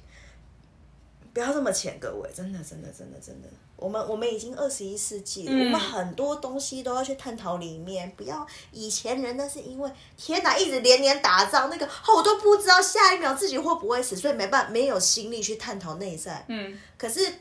[1.34, 16.46] 不要这么浅，各位，真的真的真的真的，我们我们已经二十一世纪了，嗯我们很多东西都要去探讨里面，不要以前人那是因为天哪，一直连年打仗，那个哦我都不知道下一秒自己会不会死，所以没办没有心力去探讨内在。
[16.48, 17.34] 嗯可是，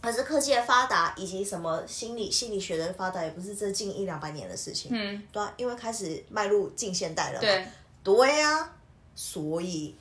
[0.00, 4.92] 可是科技的发达以及什么心理心理学的发达，也不是这近一两百年的事情。
[4.94, 7.40] 嗯，对啊，因为开始迈入近现代了嘛。
[7.40, 7.66] 对，
[8.04, 8.72] 对啊，
[9.16, 9.96] 所以，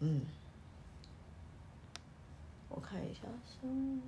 [0.00, 0.20] 嗯，
[2.68, 3.20] 我看一下，
[3.62, 4.02] 嗯，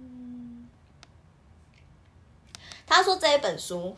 [2.91, 3.97] 他说这一本书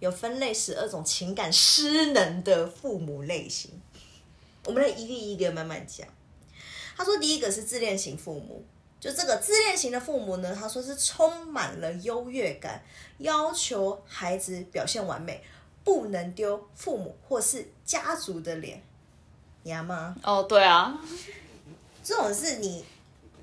[0.00, 3.70] 有分类十二种情感失能的父母类型。
[4.66, 6.06] 我们来一个一个慢慢讲。
[6.96, 8.64] 他说第一个是自恋型父母，
[8.98, 12.82] 就这个自恋型的父母呢，他说是充满了优越感，
[13.18, 15.40] 要求孩子表现完美，
[15.84, 18.82] 不能丢父母或是家族的脸。
[19.62, 21.00] 你阿妈哦，对啊，
[22.02, 22.84] 这种是你。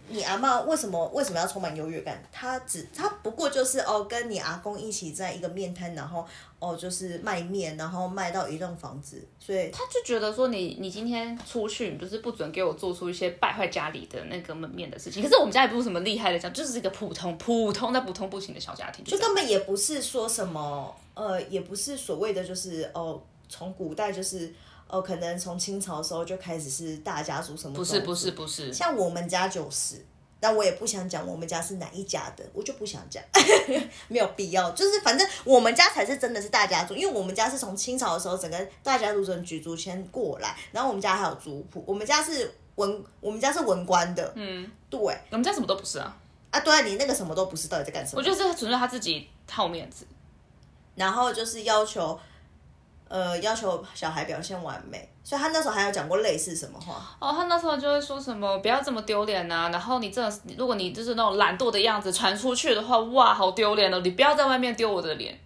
[0.09, 2.21] 你阿妈为什么为什么要充满优越感？
[2.31, 6.25] 他只他不过就是哦，跟你阿公一起在一个面摊，然后
[6.59, 15.23] 哦就是卖面，然后卖到一栋房子，所以他就觉得说你你今天出去，你就是不准给我做出一些败坏家里的那个门面的事情。
[15.23, 24.53] 可是我们家也不是什么厉害的，家就是一个普通普通的普通不行的小家庭，就根本也不是说什么呃，也不是所谓的就是哦，从古代就是
[24.91, 27.75] 哦，可能从清朝的时候就开始是大家族什么？
[27.75, 30.05] 不是不是不是，像我们家就是。
[30.43, 33.23] 但我也不想讲我们家是哪一家的，我就不想讲，
[34.09, 34.71] 没有必要。
[34.71, 44.99] 就是反正我们家才是真的是大家族，因为我们家是从清朝的时候整个大家族从举族迁过来，然后我们家还有族谱，我们家是文，我们家是文官的，嗯，对，
[45.29, 46.17] 我们家什么都不是啊，
[46.49, 48.17] 啊，对啊，你那个什么都不是，到底在干什么？
[48.19, 50.07] 我觉得是纯粹他自己套面子，
[50.95, 52.19] 然后就是要求。
[53.11, 56.95] 呃，要求小孩表现完美，所以他那时候还有讲过类似什么话？
[57.19, 63.99] 哦，他那时候就会说什么不要这么丢脸呐，然后你这如果你就是那种懒惰的样子传出去的话，哇，好丢脸哦！
[63.99, 65.37] 你不要在外面丢我的脸。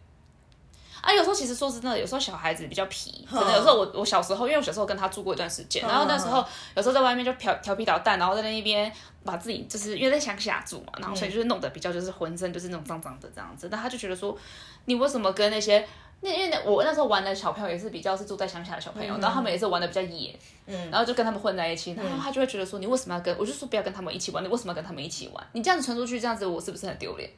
[1.01, 8.91] 啊，有时候其实说真的，有时候小孩子比较皮，可能有时候我我小时候，因为我小时候跟他住过一段时间，然后那时候有时候在外面就调调皮捣蛋，然后在那一边
[9.23, 14.37] 把自己就是因为在乡下住嘛，然后所以就是弄得比较就是浑身就是那种脏脏的这样子，但他就觉得说
[14.85, 15.83] 你为什么跟那些。
[16.25, 20.35] 那因为我那时候玩的小朋友也是比较是住在乡下的小朋友，然后他们也是玩的比较野，
[20.65, 25.47] 嗯，然后就跟他们混在一起，然后他就会觉得说你为什么要跟我就说不要跟他们一起玩，你为什么要跟他们一起玩？
[25.53, 27.29] 你这样子传出去，这样子我是不是很丢脸？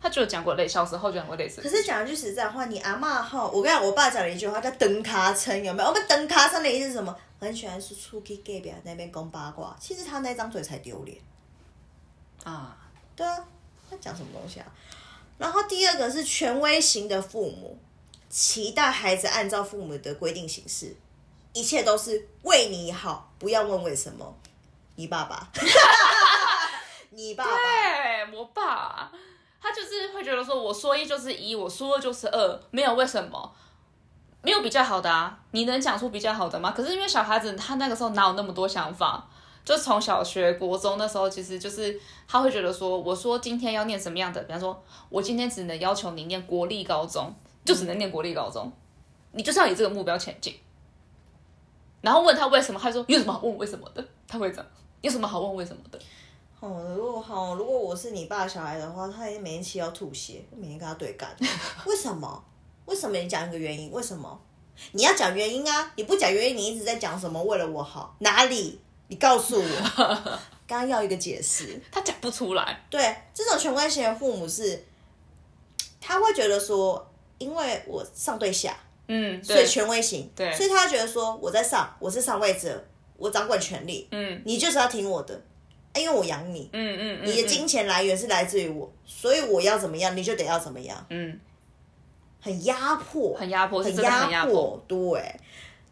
[0.00, 1.60] 他就讲过类，小时候就讲过类似。
[1.60, 5.88] 可是讲一句实在话，你阿妈哈，我跟你讲，我爸讲了一句话叫“登卡称”，有没有？
[5.88, 7.14] 我们登卡称的意思是什么？
[7.40, 11.18] 很喜欢是出去隔壁那边讲八卦，其实他那张嘴才丢脸
[12.42, 12.76] 啊！
[13.14, 13.44] 对啊，
[13.90, 14.66] 他讲什么东西啊？
[15.38, 17.78] 然后第二个是权威型的父母。
[18.34, 20.92] 期待孩子按照父母的规定行事，
[21.52, 24.34] 一切都是为你好，不要问为什么。
[24.96, 25.48] 你爸爸，
[27.10, 29.08] 你爸爸，对我爸，
[29.62, 33.54] 他就是会觉得说，我说一就是一，我说二就是二，没有为什么，
[34.42, 35.38] 没有比较好的啊。
[35.52, 36.74] 你能讲出比较好的吗？
[36.76, 39.24] 可是因为小孩子他那个时候哪有那么多想法，
[39.64, 47.32] 就从小学、国中那时候，其实就是他会觉得说，我说今天要念什么样的，比方说，我今天只能要求你念国立高中。
[47.64, 48.70] 就只能念国立高中，
[49.32, 50.54] 你就是要以这个目标前进。
[52.00, 54.64] 然后问他为什么，他说有什么好问为什么的，他会讲
[55.00, 55.98] 有什么好问为什么的。
[56.60, 61.34] 哦，如果好，如果我是你爸小孩的话，他也每天气要吐血，每天跟他对干。
[61.86, 62.44] 为什么？
[62.84, 63.90] 为什么你讲一个原因？
[63.90, 64.38] 为什么？
[64.92, 65.92] 你要讲原因啊！
[65.96, 68.14] 你不讲原因，你一直在讲什么为了我好？
[68.18, 68.78] 哪里？
[69.08, 69.68] 你告诉我。
[70.66, 72.84] 刚刚要一个解释，他讲不出来。
[72.90, 74.84] 对，这种权威型的父母是，
[76.00, 77.10] 他会觉得说。
[77.38, 78.76] 因为我上对下，
[79.08, 82.82] 嗯，所以权威型，对，所以他觉得说我在上，我是上位者，
[83.16, 85.40] 我掌管权力，嗯，你就是要听我的，
[85.94, 91.38] 因为我养你，嗯嗯，你的金钱来源是来自于我，所以我要怎么样，你就得要怎么样，嗯，
[92.40, 95.34] 很压迫，很压迫，很压迫，对。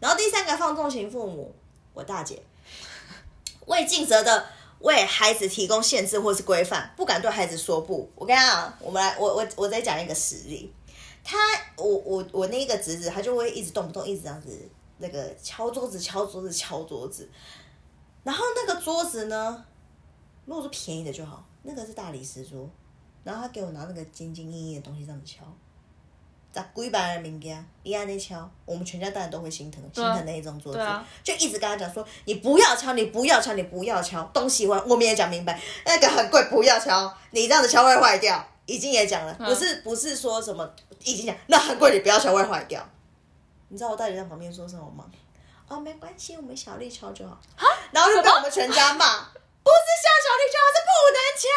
[0.01, 1.55] 然后第三个放纵型父母，
[1.95, 2.43] 我大姐，
[3.67, 4.47] 为尽责的
[4.81, 8.11] 为孩子提供限制或是规范，不敢对孩子说不。
[8.17, 10.73] 我跟你讲，我们来，我我我再讲一个实例。
[11.25, 11.39] 他，
[11.77, 14.49] 我我我那个侄子，他就会一直动不动一直这样子，
[14.99, 17.29] 那个敲桌子、敲桌子、敲桌子。
[18.25, 19.65] 然后那个桌子呢，
[20.45, 22.69] 如果是便宜的就好，那个是大理石桌。
[23.25, 25.45] 然后他给我拿那个尖尖硬硬的东西这样子敲，
[26.51, 30.81] 在贵百的民家，一按那敲，我们全家当然都会心疼，心疼那一张桌子，
[31.23, 38.45] 就一直跟他讲说：你不要敲，你不要敲，你不要敲，东西坏，我们也讲明白，那个很贵，不要敲，你这样子敲会坏掉。
[38.67, 40.69] 已经也讲了，不是不是说什么
[41.05, 42.87] 已经讲，那很贵，你不要敲会坏掉。
[43.69, 45.05] 你知道我到底在旁边说什么吗？
[45.69, 47.41] 哦，没关系，我们小力敲就好。
[47.91, 49.25] 然后就被我们全家骂，
[49.63, 51.49] 不是像小力敲，是不能敲。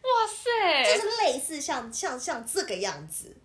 [0.00, 3.36] 哇塞，就是类似像像像这个样子，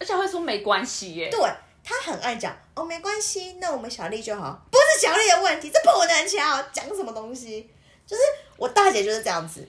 [0.00, 1.30] 而且会说没关系耶。
[1.30, 1.40] 对
[1.84, 7.70] 他很爱讲哦，没关系，那我们小力就好，不是小力的问题，这不能敲，讲什么东西？
[8.04, 8.22] 就是
[8.56, 9.66] 我大姐就是这样子。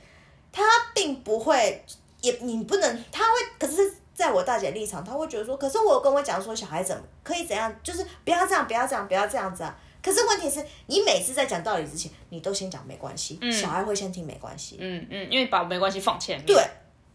[0.52, 1.84] 他并不会，
[2.22, 9.78] 也你不能，他会，可是在我大姐立场，他会觉得说，可是我跟我讲说，小孩怎么可以怎样，就是不要这样，不要这样，不要这样子啊。
[10.02, 16.46] 可是问题是你每次在讲道理之前，你都先讲没关系，小孩会先听没关系，嗯嗯，因为把没关系放前面。
[16.46, 16.56] 对，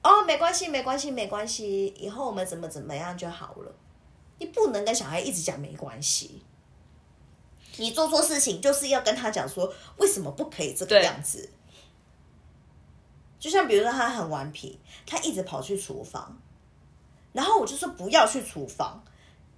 [0.03, 3.75] 哦，没关系，没关系，没关系，以后我们怎么怎么样就好了。
[4.39, 6.43] 你不能跟小孩一直讲没关系。
[7.79, 11.49] 你做错事情就是要跟他讲说为什么不可以这个样子。
[13.45, 16.35] 就像比如说他很顽皮，他一直跑去厨房，
[17.31, 18.99] 然后我就说不要去厨房，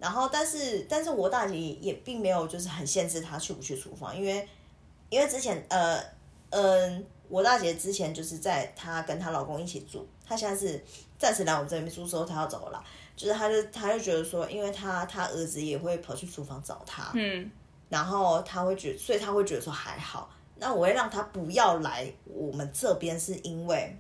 [0.01, 4.49] 然后但是但是我大姐也并没有就是很限制他去不去厨房，因为
[5.09, 6.03] 因为之前呃
[6.51, 10.85] 嗯，我大姐之前就是在她跟她老公一起住，她现在是
[11.17, 12.85] 暂时来我们这边住之后，她要走了，
[13.15, 17.49] 就是她就她就觉得说，因为她她儿子也会跑去厨房找她，嗯，
[17.89, 20.29] 然后他会觉，所以他会觉得说还好。
[20.59, 23.97] 那我会让他不要来我们这边，是因为，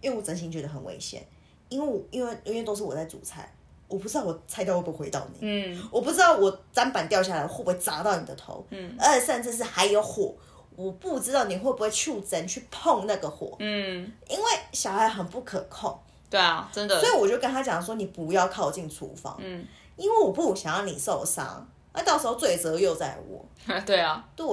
[0.00, 1.24] 因为我真心觉得很危险，
[1.68, 3.52] 因为我因为因为都是我在煮菜，
[3.88, 10.34] 我不知道我菜刀会不会回到你，嗯，我不知道我砧板掉下来会不会砸到你的头，嗯，而且甚至是还有火，
[10.74, 15.96] 我不知道你会不会触针去碰那个火，嗯，因为小孩很不可控，
[16.28, 19.64] 对啊，真的，所以我就跟他讲说，你不要靠近厨房，嗯，
[19.96, 23.44] 因为我不想让你受伤，那到时候罪责又在我。
[23.86, 24.44] 对啊，对，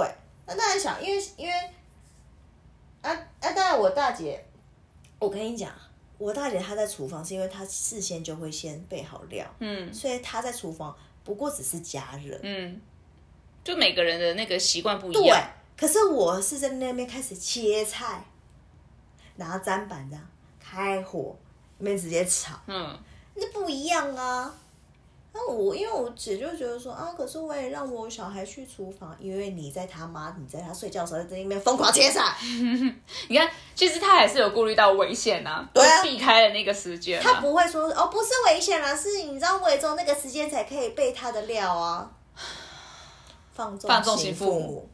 [0.49, 1.53] 那当然想，因为因为，
[3.01, 4.43] 啊啊，当然我大姐，
[5.19, 5.71] 我跟你讲，
[6.17, 12.81] 我大姐她在厨房是因为她事先就会先备好料，嗯所以她在厨房不过只是加热，嗯，
[13.63, 15.37] 就每个人的那个习惯不一样
[15.77, 15.87] 对，。
[15.87, 18.25] 可是我是在那边开始切菜，
[19.35, 20.27] 拿砧板这样
[20.59, 21.37] 开火，
[21.77, 22.97] 那边直接炒，嗯，
[23.35, 24.53] 那不一样啊。
[25.31, 32.35] 那我因为我姐就觉得说啊，可是我也让我小孩去厨房，因为你在他妈你在他睡觉的时候在那边疯狂切菜，
[33.29, 37.23] 你看，其实他还是有顾虑到危险啊，对啊避开了那个时间、啊。
[37.23, 42.11] 他不会说哦，不是危险啦，是你知道我也只有那个时间才可以备他的料啊。
[43.53, 44.89] 放纵放纵型型父母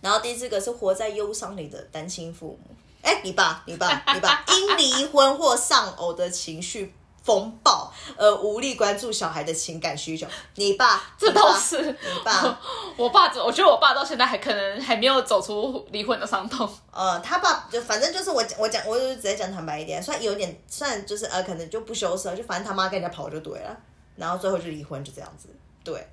[0.00, 2.74] 然后第四个是活在忧伤里的单亲父母。
[3.02, 10.26] 哎，你爸，你爸，你爸 因离婚或丧偶的情绪风暴而无力关注小孩的情感需求。
[10.56, 12.58] 你爸，这倒是你爸，
[12.96, 16.68] 我爸，我觉得我爸到现在还可能还没有走出离婚的伤痛。
[16.90, 23.76] 呃，他爸就反正就是我讲我讲，我就直接讲坦白一点，算有点，算就是呃，可能就不羞涩，就反正他妈跟人家跑就对了，
[24.16, 25.48] 然后最后就离婚，就这样子。
[25.84, 26.06] 对，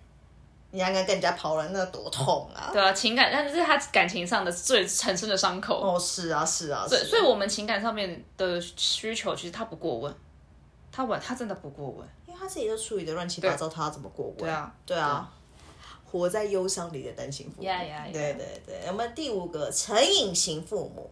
[0.71, 2.69] 你还跟跟人家跑了，那多痛啊！
[2.71, 5.79] 对啊，情感，但是是他感情上的最产生的伤口。
[5.81, 10.15] 哦，是啊，是啊，对，所以我们情感上面的需求，其实他不过问，
[10.99, 12.05] 他问，他真的不过问。
[12.27, 14.35] 因为他自己都处理的乱七八糟，他要怎么过问？
[14.35, 15.31] 对啊对啊，
[16.03, 17.65] 活在忧伤里的单亲父母。
[17.65, 18.11] Yeah, yeah, yeah.
[18.11, 18.83] 对对对。
[18.89, 21.09] 我们第五个成瘾型父母，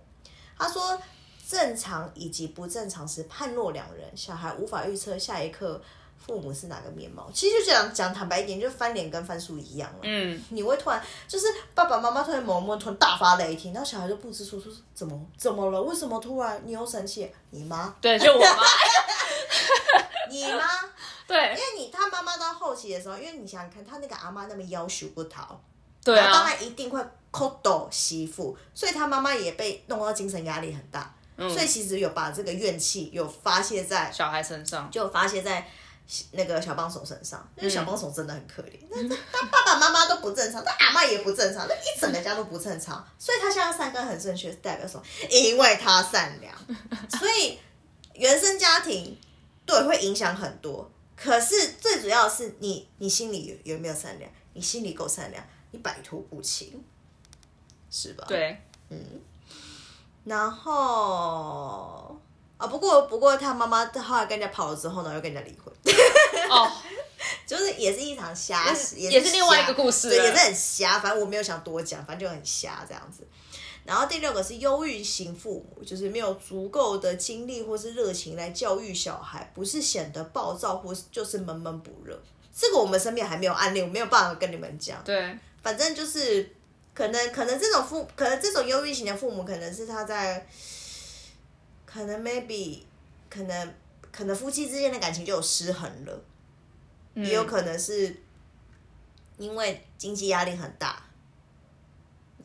[0.59, 1.01] 他说
[1.47, 5.81] 正常以及不正常是判若两人，小孩无法预测下一刻
[6.17, 7.31] 父母是哪个面貌。
[7.33, 9.99] 其实就讲讲坦白一点，就翻脸跟翻书一样了。
[10.01, 15.81] 嗯，你会突然就是爸爸妈妈突然某某突然大发雷霆，然后小孩就不知所措，怎么怎么了？
[15.81, 17.31] 为什么突然你又生气？
[17.51, 17.95] 你妈？
[18.01, 18.45] 对，就我妈。
[20.30, 20.64] 你吗？
[21.28, 25.60] 对因为你他妈妈到后期的时候，因为你想想看，他那个阿妈那么要求不逃，
[26.03, 34.89] 对然后当啊，然一定会抠斗媳妇，所以他妈妈也被弄到精神压力很大，嗯所以其实有把这个怨气有发泄在，小孩身上。
[34.89, 35.68] 就发泄在
[36.32, 45.03] 那个小帮手身上，因为小嗯帮手真的很可怜，那那他爸爸妈妈都不正常，他阿妈也不正常，那一整个家都不正常，所以他现在三根很正确，代表什么？
[45.30, 46.55] 因为他善良，
[47.20, 47.60] 所以
[48.14, 49.20] 原生家庭
[49.68, 50.89] 对会影响很多。
[51.15, 54.32] 可是最主要的是你，你心里有有没有善良？
[54.53, 56.84] 你心里够善良，你百毒不侵，
[57.91, 58.26] 是吧？。
[58.28, 58.59] 对，
[58.89, 58.97] 嗯
[60.24, 62.20] 然后
[62.57, 65.74] 啊，不过不过他妈妈后来跟人家跑了之后呢，又跟人家离婚，
[66.49, 66.70] 哦，
[67.47, 70.99] 就是也是一场瞎事，也是另外一个故事对，也是很瞎。
[70.99, 73.26] 反正我没有想多讲，反正就很瞎这样子。
[73.88, 82.21] 然后第六个是忧郁型父母，就是没有足够的精力或是热情来教育小孩，不是显得暴躁，或是就是闷闷不乐。
[82.53, 85.01] 这个我们身边还没有案例，我没有办法跟你们讲。
[85.05, 86.51] 对，反正就是
[86.93, 90.45] 可能可能这种父，可能这种忧郁型的父母，可能是他在，
[91.85, 92.79] 可能 maybe
[93.29, 93.73] 可能
[94.11, 96.21] 可能夫妻之间的感情就有失衡了，
[97.13, 98.13] 也有可能是
[99.38, 101.01] 因为经济压力很大，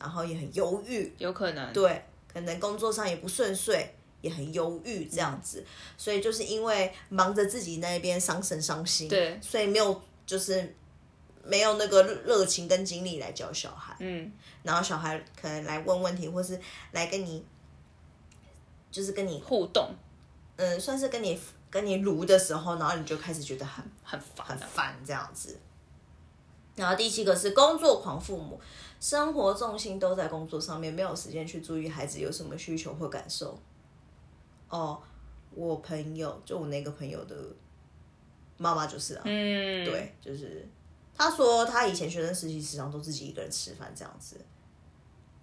[0.03, 1.71] 然后也很忧郁，有可能。
[1.71, 5.65] 对，可能工作上也不顺遂，也很忧郁这样子，
[5.97, 10.75] 所以就是因为忙着自己那边伤神伤心，对所以没有就是
[11.45, 14.29] 没有那个热热情跟精力来教小孩，嗯，
[14.63, 16.59] 然后小孩可能来问问题，或是
[16.91, 17.45] 来跟你，
[18.91, 19.89] 就是跟你，互动
[20.57, 21.39] 嗯，算是跟你
[21.71, 24.59] 跟你撸的时候，然后你就开始觉得很很烦啊。
[24.59, 25.57] 很烦这样子。
[26.75, 28.59] 然后第七个是工作狂父母，
[29.03, 33.59] 生活重心都在工作上面，没有时间去注意孩子有什么需求或感受。
[34.69, 34.97] 哦，
[35.53, 37.35] 我朋友就我那个朋友的
[38.55, 40.65] 妈妈就是啊，嗯，对，就是
[41.13, 44.39] 他说他以前学生时期时常都自己一个人吃饭这样子，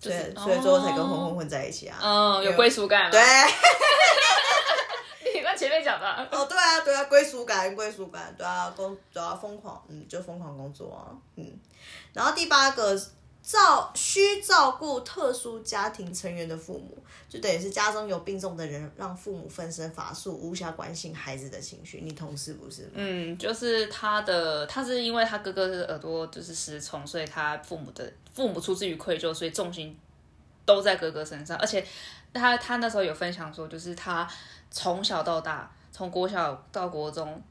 [0.00, 1.98] 对，是所以最后才跟哦混混混在一起啊。
[2.02, 3.10] 嗯，有归属感了。
[3.10, 3.20] 对，
[5.36, 11.44] 你刚前面讲的，哦，对啊，对啊，归属感，归属感，对啊，工，对啊，疯狂，嗯，就疯狂工作啊，嗯。
[12.14, 12.98] 然后第八个，
[13.50, 16.96] 照需照顾特殊家庭成员的父母，
[17.28, 22.00] 就等于是家中有病重的人，让父母分身乏术，无暇关心孩子的情绪。
[22.04, 22.90] 你同事不是吗？
[22.94, 29.98] 嗯，就是他的，他是因为他哥哥的耳朵就是失聪，所以他父母的父母出自于愧疚，所以重心
[30.64, 31.56] 都在哥哥身上。
[31.56, 31.84] 而且
[32.32, 34.30] 他他那时候有分享说，就是他
[34.70, 37.42] 从小到大，从国小到国中，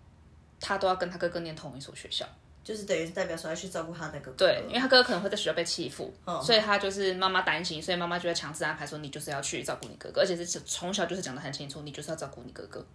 [0.61, 2.25] 他都要跟他哥哥念同一所学校。
[2.63, 4.37] 就是等于是代表说要去照顾他的哥哥。
[4.37, 12.85] 对，因为他哥哥可能会在学校被欺负，嗯所以他就是妈妈担心，所以妈妈就会强制安排说你就是要去照顾你哥哥，而且是从小就是讲的很清楚，你就是要照顾你哥哥。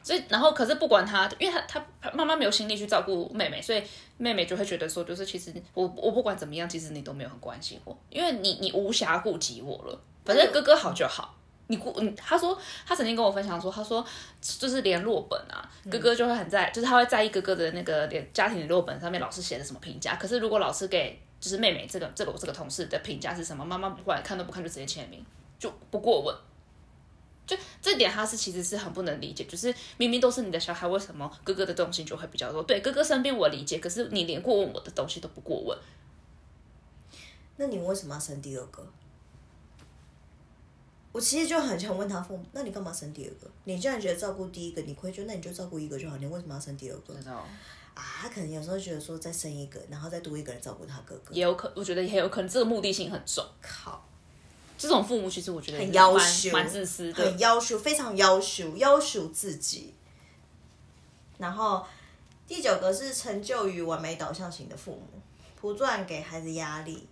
[0.00, 3.82] 所以，然后可是不管他，因为他他他妈妈没有心力去照顾妹妹，所以
[4.16, 11.34] 妹妹就会觉得说，就是其实我我不管怎么样，其实你都没有很关心我，因为你你无暇顾及我了，反正哥哥好就好。
[11.68, 14.04] 你过嗯，他说他曾经跟我分享说，他说
[14.40, 20.16] 就是联络本啊，哥哥就会很在，就是他会在意哥哥的那个联家庭联络本上面老师写的什么评价。
[20.16, 25.24] 可是如果老师给就是妹妹这个这个我这个同事的评价是什么，妈妈不管看都不看就直接签名，
[25.58, 26.34] 就不过问。
[27.46, 32.62] 就这点他是其实是很不能理解，就是明明都是你的小孩，为什么哥哥的东西就会比较多？
[32.62, 35.78] 对，哥哥生病我理解，可是你连过问我的东西都不过问，
[37.56, 38.86] 那你为什么要生第二个？
[41.10, 43.50] 我其实就很想问他父母，那你干嘛生第二个？
[43.64, 47.14] 你既然觉得照顾第一个你愧疚，那你就照顾一个就好，你为什么要生第二个？
[47.14, 47.44] 知道？
[47.94, 51.34] 啊，他可能有时候觉得说再生一个，然后再多一个人照顾他哥哥。
[51.34, 53.44] 也有可，我觉得也有可能这个目的性很重。
[53.60, 54.06] 靠，
[54.76, 57.24] 这种父母其实我觉得很要求，蛮自私的。
[57.24, 59.94] 很要求，非常要求，要求自己。
[61.38, 61.84] 然后
[62.46, 65.20] 第九个是成就于完美导向型的父母，
[65.60, 67.08] 不断给孩子压力，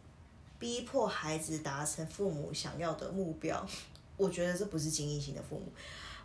[0.59, 3.67] 逼迫孩子达成父母想要的目标。
[4.17, 5.71] 我觉得这不是精英型的父母，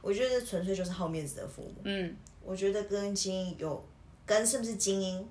[0.01, 1.75] 我觉得纯粹就是好面子的父母。
[1.83, 3.85] 嗯，我觉得跟精英有
[4.25, 5.27] 跟是不是精英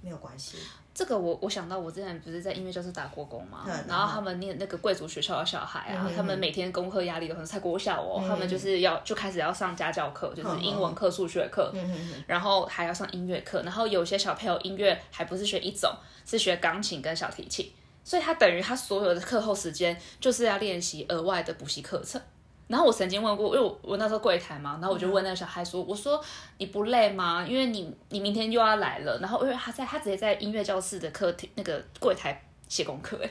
[0.00, 0.58] 没有关系。
[0.94, 15.88] 这个我我想到我之前不是在音乐教室打过工嘛，嗯然后他们念那个贵族学校的小孩啊，嗯他们每天功课压力都很才国小哦，他们就是要就开始要上家教课，就是英文课、数学课，嗯然后还要上音乐课，然后有些小朋友音乐还不是学一种，
[16.26, 17.70] 是学钢琴跟小提琴，
[18.08, 22.18] 所以他等于他所有的课后时间就是要练习额外的补习课程。
[22.66, 26.18] 然后我曾经问过，因为我我那时候柜台嘛，然后我就问那个小孩说：“我说
[26.56, 27.46] 你不累吗？
[27.46, 33.30] 因为你你明天又要来了。”然后因为他在他直接在音乐教室的客厅那个柜台写功课，哎，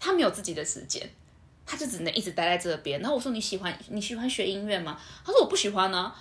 [0.00, 1.08] 他没有自己的时间，
[1.64, 2.98] 他就只能一直待在这边。
[3.00, 6.12] 然后我说：“你喜欢你喜欢学音乐吗？”他说：“我不喜欢呢、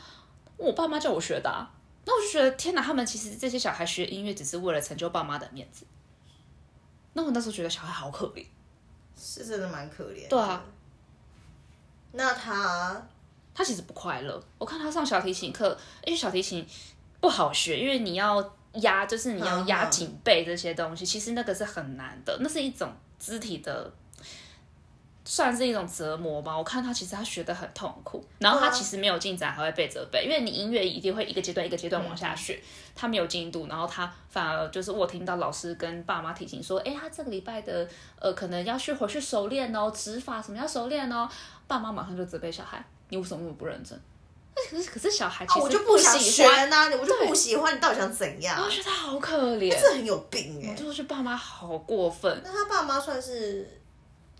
[0.57, 1.67] 我爸妈叫我学的、啊。”
[2.05, 5.83] 那我就觉得天哪，他们其实这些小孩学音乐只是为了成就爸妈的面子。
[7.17, 8.45] 那我那时候觉得小孩好可怜。
[9.19, 10.27] 是真的蛮可怜。
[10.29, 10.63] 对啊。
[12.11, 13.03] 那他
[13.55, 14.39] 他其实不快乐。
[14.59, 16.63] 我看他上小提琴课，因为小提琴
[17.19, 23.91] 不好学，因为你要压，就是你要压嗯嗯颈背这些东西，其实那个是很难的，那是一种肢体的。
[25.29, 32.63] 算是一种折磨吧，我看他其实他学的很痛苦，然后他其实没有进展还会被责备，因为你音乐一定会一个阶段一个阶段往下嗯学，
[32.95, 37.85] 他没有进度，然后他反而就是我听到老师跟爸妈提醒说，哎，他这个礼拜的
[38.21, 41.27] 呃可能要去回去熟练哦，指法什么要熟练哦，
[41.67, 43.99] 爸妈马上就责备小孩，你为什么那么不认真？
[44.71, 48.59] 可是可是小孩其啊，我就不想喜学欢，呐、我就不喜欢，你到底想怎样？
[48.59, 52.41] 我觉得他好可怜，这很有病哎、我就觉得爸妈好过分。
[52.43, 53.69] 那他爸妈算是，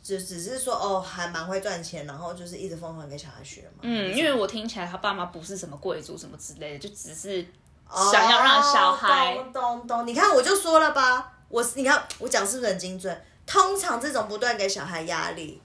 [0.08, 3.80] 只只是说哦，还蛮会赚钱，然后就是一直疯狂给小孩学嘛。
[3.82, 7.45] 嗯，因为我听起来他爸妈不是什么贵族什么之类的，就只是
[7.89, 10.08] 哦想要让小孩懂懂懂。
[10.08, 13.22] 你看我就说了吧，我你看我讲是不是很精准？
[13.45, 15.62] 通常这种不断给小孩压力，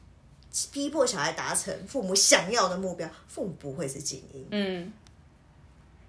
[0.73, 4.45] 逼迫小孩达成父母想要的目标，父母不会是精英。
[4.51, 4.93] 嗯，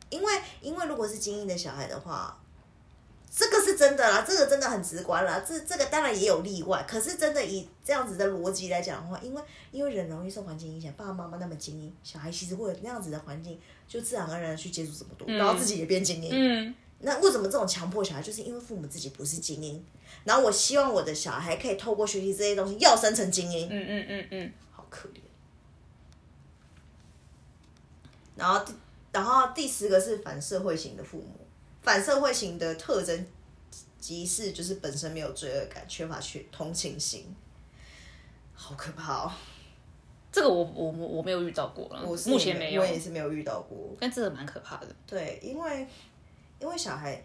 [0.09, 2.35] 因为因为如果是精英的小孩的话，
[3.35, 5.43] 这个是真的啦，这个真的很直观啦。
[5.43, 16.29] 这这个当然也有例外，可是真的以这样子的逻辑来讲的话，因为因为人容易受环境影响，爸爸妈妈那么精英，小孩其实会有那样子的环境，就自然而然地去接触这么多，然后自己也变精英。
[16.31, 19.83] 嗯，那为什么这种强迫小孩，就是因为父母自己不是精英，
[20.23, 23.67] 然后我希望我的小孩可以透过学习这些东西，要生成精英。
[23.67, 25.17] 嗯嗯嗯嗯，好可怜。
[28.35, 28.73] 然后第，
[29.11, 31.42] 然后第十个是反社会型的父母，
[31.83, 33.25] 反社会型的特征
[33.99, 37.33] 即是就是本身没有罪恶感，缺乏去同情心，
[38.53, 39.31] 好可怕哦！
[40.31, 43.77] 这个我我我我没有遇到过了，我目前没有我，也是没有遇到过。
[43.99, 44.87] 但这个蛮可怕的。
[45.05, 45.87] 对，因为
[46.59, 47.23] 因为小孩，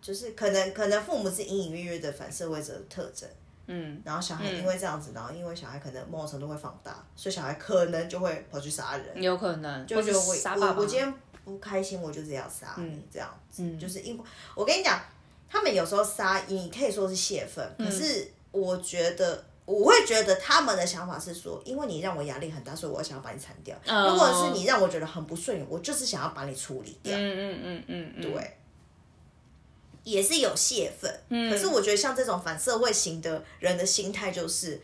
[0.00, 3.28] 就是可能可能父母是隐隐约约的反社会者的特征，
[3.66, 11.14] 嗯，然后小孩因为这样子，然后因为小孩可能某种程度会放大，所以小孩可能就会跑去杀人，有可能，就就觉得我杀爸爸我我今天
[11.48, 14.24] 不开心，我就是要杀嗯你这样子，就是因为
[14.54, 15.00] 我跟你讲，
[15.48, 19.44] 他们有时候杀你可以说是泄愤，嗯可是我觉得。
[19.68, 23.76] 我会觉得他们的想法是说，因为你让我压力很大，所以我想要把你铲掉。
[23.86, 27.14] 哦如果是你让我觉得很不顺眼，我就是想要把你处理掉。
[27.14, 28.56] 嗯嗯嗯嗯嗯，对，
[30.04, 31.14] 也是有泄愤。
[31.28, 34.80] 嗯可是我觉得像这种反社会型的人的心态就是，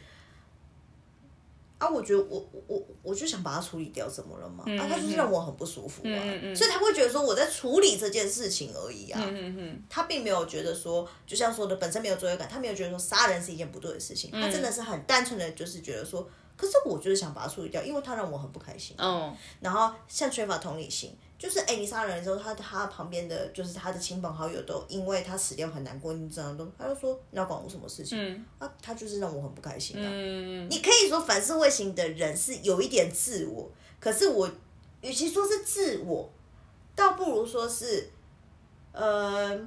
[1.78, 4.64] 啊，我觉得我我我我就想把它处理掉，怎么了嘛？
[4.80, 6.18] 啊，他就是让我很不舒服啊，
[6.54, 9.20] 所以他会觉得说我在处理这件事情而已啊。
[9.22, 18.94] 嗯嗯嗯，他并没有觉得说，就像说的，本身没有罪恶感，他没有觉得说杀人是一件不对的事情，他真的是很单纯的就是觉得说，可是我就是想把它处理掉，因为他让我很不开心。
[18.98, 21.14] 哦，然后像缺乏同理心，
[21.44, 28.18] 就是哎，你杀人的时候，他他旁边的就是他的亲朋好友都因为他死掉很难过，你怎样都，他就说你要管我什么事情？
[28.18, 30.08] 嗯啊，他就是让我很不开心啊。
[30.10, 33.70] 嗯你可以说反社会型的人是有一点自我，
[34.00, 34.50] 可是我
[35.02, 36.32] 与其说是自我，
[36.96, 38.08] 倒不如说是，
[38.92, 39.60] 呃。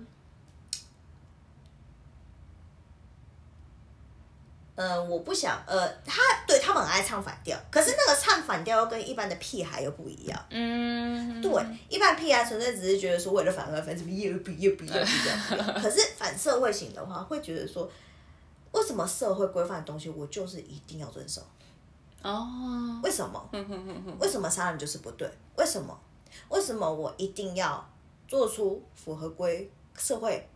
[4.77, 10.45] 呃，我不想，呃，他对他们很爱唱反调，可是那个唱反调又跟一般的屁孩又不一样。
[10.51, 11.51] 嗯，对，
[11.89, 17.89] 一般屁孩纯粹只是觉得说为了反而反什么又不又不又不又不，可是反社会型的话，会觉得说，
[18.71, 21.41] 为什么社会规范的东西我就是一定要遵守？
[22.21, 22.47] 哦，
[23.03, 23.49] 为什么？
[24.19, 25.27] 为什么杀人就是不对？
[25.55, 25.99] 为什么？
[26.49, 27.83] 为什么我一定要
[28.27, 29.67] 做出符合规
[29.97, 30.47] 社会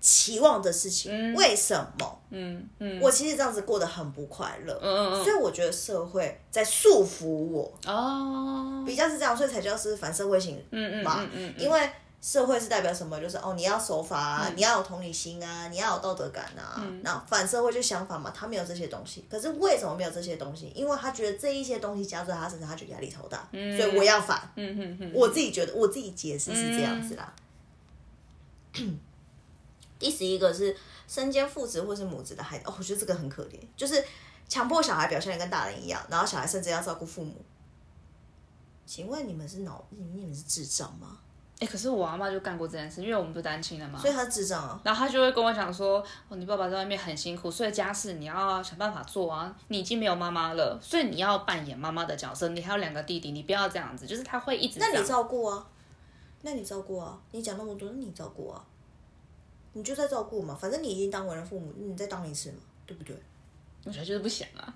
[0.00, 1.34] 期望的事情？
[1.34, 2.22] 为什么？
[2.30, 11.20] 嗯嗯，我其实这样子过得很不快乐，嗯嗯所以我觉得社会在束缚我，哦，比较是这样，所以才叫是反社会型嗯嗯嘛。
[11.22, 11.88] 嗯嗯，因为
[12.20, 13.20] 社会是代表什么？
[13.20, 16.82] 就是哦，你要守法啊，你要有同理心啊，你要有道德感啊。
[17.02, 19.24] 那反社会就相反嘛，他没有这些东西。
[19.30, 20.72] 可是为什么没有这些东西？
[20.74, 24.40] 因为他觉得这一些东西加在他身上，他觉得压力超大，所以我要反。
[24.56, 27.32] 嗯嗯嗯，我自己觉得，我自己解释是这样子啦。
[29.98, 30.76] 第十一个是
[31.06, 34.04] 身兼父职或是母职的孩子，哦，我觉得这个很可怜，就是
[34.48, 37.34] 强迫小孩表现的跟大人一样，然后小孩甚至要照顾父母。
[38.84, 41.18] 请问你们是脑，你们你们是智障吗？
[41.58, 44.78] 哎，可是我阿妈就干过这件事，因为我们不单亲了嘛，所以她是智障啊。
[44.84, 49.56] 然后她就会跟我讲说，哦，你爸爸在外面很辛苦，所以家事你要想办法做啊。
[49.68, 52.48] 你已经没有妈妈了，所以你要扮演妈妈的角色。
[52.50, 55.66] 你还有两个弟弟，你不要这样子，就是他会一直那你照顾啊？
[56.42, 57.18] 那你照顾啊？
[57.30, 58.62] 你讲那么多，那你照顾啊？
[59.76, 63.14] 你就在照顾嘛，反正你已经当为人父母，你再当一次嘛，对不对？
[63.84, 64.74] 我觉得就是不想啊。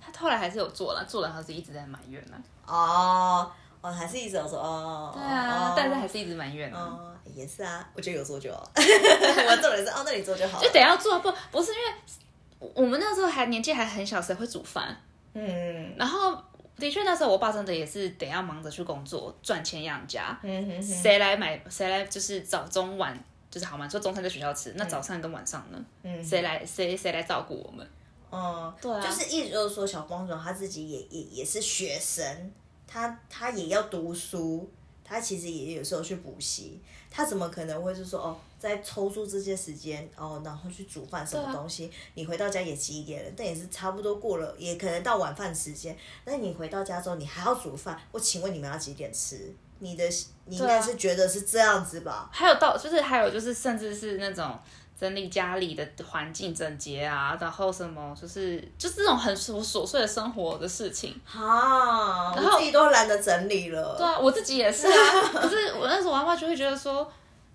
[0.00, 3.48] 他后来还是有做了，做了他是一直在埋怨呢、哦，
[3.80, 6.80] 哦，还是一直有说哦，对啊，哦但是还是一直埋怨啊。
[6.80, 8.68] 哦，也是啊，我觉得有做就好。
[8.74, 10.60] 我做人是哦，那你做就好。
[10.60, 15.00] 就得要做，不不是因为我们那时候还年纪还很小，谁会煮饭？
[15.34, 16.42] 嗯然后
[16.78, 23.18] 的确那时候我爸真的也是得要忙着去工作赚钱养家，嗯哼哼，谁来买谁来就是早中晚
[23.50, 25.84] 就是好嘛，说中餐在学校吃，那早上跟晚上呢？
[26.02, 27.86] 嗯谁来谁谁来照顾我们？
[28.30, 32.52] 嗯，对啊就是一直就是说，小光总他自己也也也是学生，
[32.86, 34.70] 他他也要读书，
[35.02, 36.78] 他其实也有时候去补习，
[37.10, 41.90] 他怎么可能会是说哦，在抽出这些时间哦，然后去煮饭什么东西？
[42.14, 43.30] 你回到家也几点了？
[43.36, 45.96] 但也是差不多过了，也可能到晚饭时间。
[46.24, 49.54] 那你回到家之后，你还要煮饭，我请问你们要几点吃？
[49.80, 50.04] 你的
[50.46, 52.28] 你应该是觉得是这样子吧？
[52.32, 54.58] 还有到就是还有就是甚至是那种
[54.98, 61.14] 整理家里的环境整洁啊，然后什么就是就是这种很琐琐碎的生活的事情。
[61.32, 63.94] 啊，然后己都懒得整理了。
[63.96, 65.30] 对啊，我自己也是啊。
[65.32, 67.08] 可是我那时候我妈妈就会觉得说，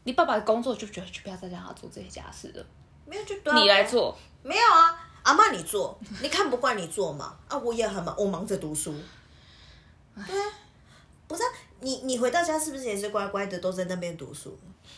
[0.03, 2.65] 你爸爸的工作就觉得就不要再让他做这些家事了，
[3.05, 4.17] 没有就对啊你来做。
[4.41, 7.37] 没有啊，阿妈你做，你看不惯你做嘛？
[7.47, 8.93] 啊，我也很忙，我忙着读书。
[10.15, 10.53] 对啊，
[11.27, 11.47] 不是、啊、
[11.79, 14.57] 你你回到家是不是也是乖乖的都在那边读书？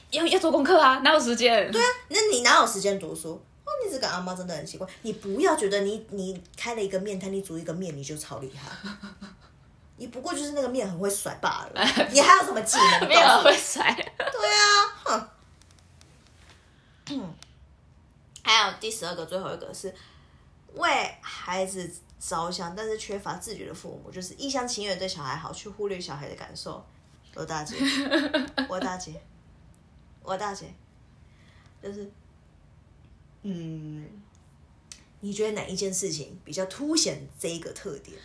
[0.09, 1.71] 要要做功课啊，哪有时间？
[1.71, 3.33] 对啊，那你哪有时间读书？
[3.63, 4.87] 哦，你这个阿妈真的很奇怪。
[5.03, 8.89] 你不要觉得你你开了一个面摊，你煮一个面你就超厉害。
[9.97, 13.01] 你不过就是那个面很会甩罢了，你还有什么技能？
[13.01, 13.93] 你没有会甩。
[14.17, 15.31] 对啊，
[17.05, 17.35] 哼。
[18.43, 19.93] 还有第十二个，最后一个是
[20.73, 21.89] 为孩子
[22.19, 26.85] 着想，但是缺乏自觉的父母，就是一厢情愿对小孩好，去忽略小孩的感受。
[27.33, 27.75] 我大姐，
[28.69, 29.19] 我大姐，
[30.21, 30.73] 我大姐，
[31.81, 32.09] 就是，
[33.41, 34.07] 嗯，
[35.21, 38.17] 你觉得哪一件事情比较凸显这一个特点？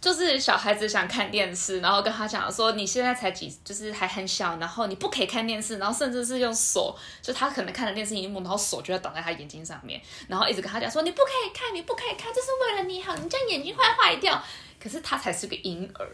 [0.00, 14.40] 就是小孩子想看电视，然后跟他讲说你现在才几，就是还很小，然后你不可以看电视，然后甚至是用手，就他可能看了电视荧幕，然后手就要挡在他眼睛上面，然后一直跟他讲说你不可以看，你不可以看，这是为了你好，你这样眼睛会坏掉。
[14.80, 16.08] 可是他才是个婴儿，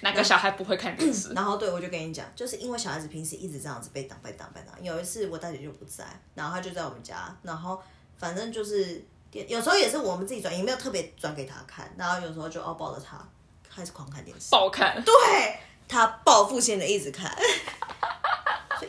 [0.00, 1.34] 哪个小孩不会看电视？
[1.34, 4.74] 然后对我就跟你讲，就是因为小孩子平时一直这样子被挡被挡被挡。
[4.82, 6.04] 有一次我大姐就不在，
[6.34, 7.78] 然后他就在我们家，然后
[8.16, 13.16] 反正就是有时候也是我们自己转，也没有特别转给他看，然后有时候就哦抱着他
[13.68, 15.14] 开始狂看电视，爆看，对
[15.88, 17.30] 他报复性的一直看。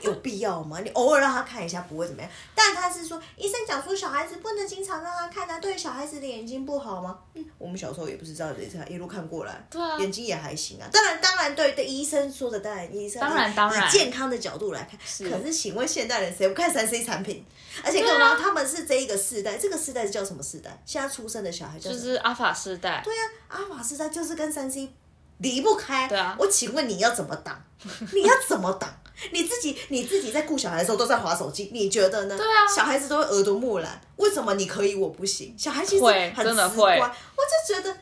[0.01, 0.79] 有必要吗？
[0.81, 7.17] 你偶尔让他看一下不会怎么样，但他是说医生讲说小孩子不能经常让他看啊，对小孩子的眼睛不好吗？
[7.33, 10.87] 嗯，我们小时候也不是这样子，一路看过来，对啊眼睛也还行啊。
[10.91, 17.45] 当然，当然，对对，医生说的当然，医生当然当然以健康的角度来看，可是请问现代人谁不看三 C 产品？
[17.83, 20.81] 而且更何况他们是这一个世代，这个世代是叫什么世代？
[20.85, 21.89] 现在出生的小孩叫？
[21.89, 24.89] 就是阿法世代，对啊，阿法世代就是跟三 C
[25.37, 26.07] 离不开。
[26.07, 27.63] 对啊我请问你要怎么挡？
[28.13, 28.93] 你要怎么挡？
[29.31, 32.37] 你自己你自己在顾小孩的时候都在划手机，你觉得呢？
[32.37, 35.53] 对啊小孩子都会耳濡目染，为什么你可以我不行？
[35.57, 37.97] 小孩其实会很直观，我就觉得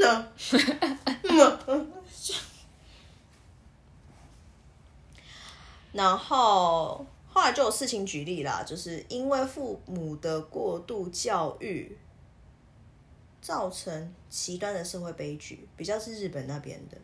[0.00, 0.28] 呢，
[1.24, 1.92] 嗯嗯
[5.92, 11.96] 然后后来就有事情举例啦，就是因为父母的过度教育，
[13.40, 16.98] 造成极端的社会悲剧，比较是日本那边的。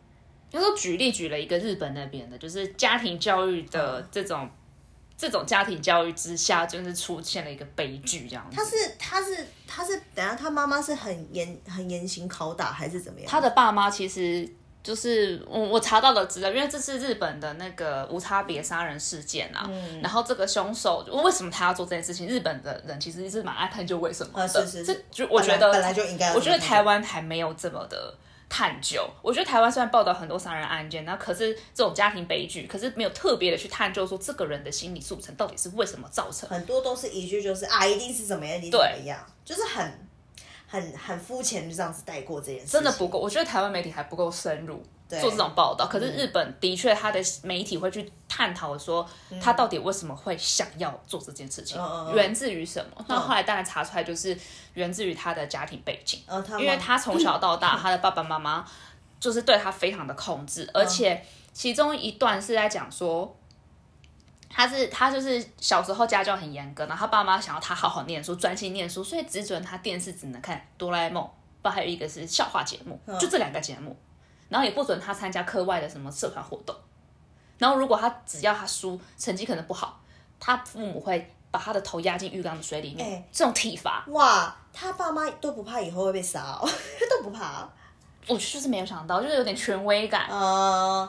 [0.53, 4.47] 他说举例举了一个日本那边的，就是家庭教育的这种、
[5.17, 8.55] 这种家庭教育之下，就是出现了一个悲剧这样子。
[8.55, 13.27] 他是他是他是，等下他妈妈是很严很严刑拷打还是怎么样？
[13.27, 14.47] 他的爸妈其实
[14.83, 19.65] 就是我我查到的资料，因为这是日本的那个无差别杀人事件啊。
[19.67, 22.27] 嗯然后这个凶手为什么他要做这件事情？
[22.27, 24.43] 日本的人其实是蛮爱探究为什么的。
[24.43, 28.13] 啊是是是这就我觉得本来就应该我觉得台湾还没有这么的。
[28.49, 36.47] 探究，我觉得台湾虽然报道很多杀人案件，那可是这种家庭悲剧，可是没有特别的去探究说这个人的心理塑成到底是为什么造成。
[36.49, 40.07] 很多都是一句就是啊，一定是怎么样，一定怎么样，就是很
[40.67, 42.71] 很很肤浅，就这样子带过这件事情。
[42.71, 45.87] 真的不够，我觉得台湾媒体还不够深入对做这种报道。
[45.87, 49.07] 可是日本的确，他的媒体会去探讨说，
[49.41, 51.81] 他到底为什么会想要做这件事情，
[52.13, 53.05] 源自于什么？
[53.07, 54.37] 那后来当然查出来，就是
[54.73, 56.21] 源自于他的家庭背景，
[56.59, 58.65] 因为他从小到大，他的爸爸妈妈
[59.19, 63.35] 就是对他非常的控制，而且其中一段是在讲说。
[64.55, 71.27] 他是他就是小时候家教很严格，然后他爸妈想要他好好念书，专心念书，所以只准他电视只能看哆啦 A 梦，
[71.63, 73.97] 不还有一个是笑话节目，就这两个节目，
[74.53, 76.75] 然后也不准他参加课外的什么社团活动。
[77.57, 79.99] 然后如果他只要他输，成绩可能不好，
[80.39, 86.69] 他父母会把他的头压进浴缸的水里面，欸这种体罚，哇，他爸妈都不怕以后会被杀哦，
[87.09, 87.67] 都不怕。
[88.27, 90.27] 我就是没有想到，就是有点权威感。
[90.29, 90.39] 嗯，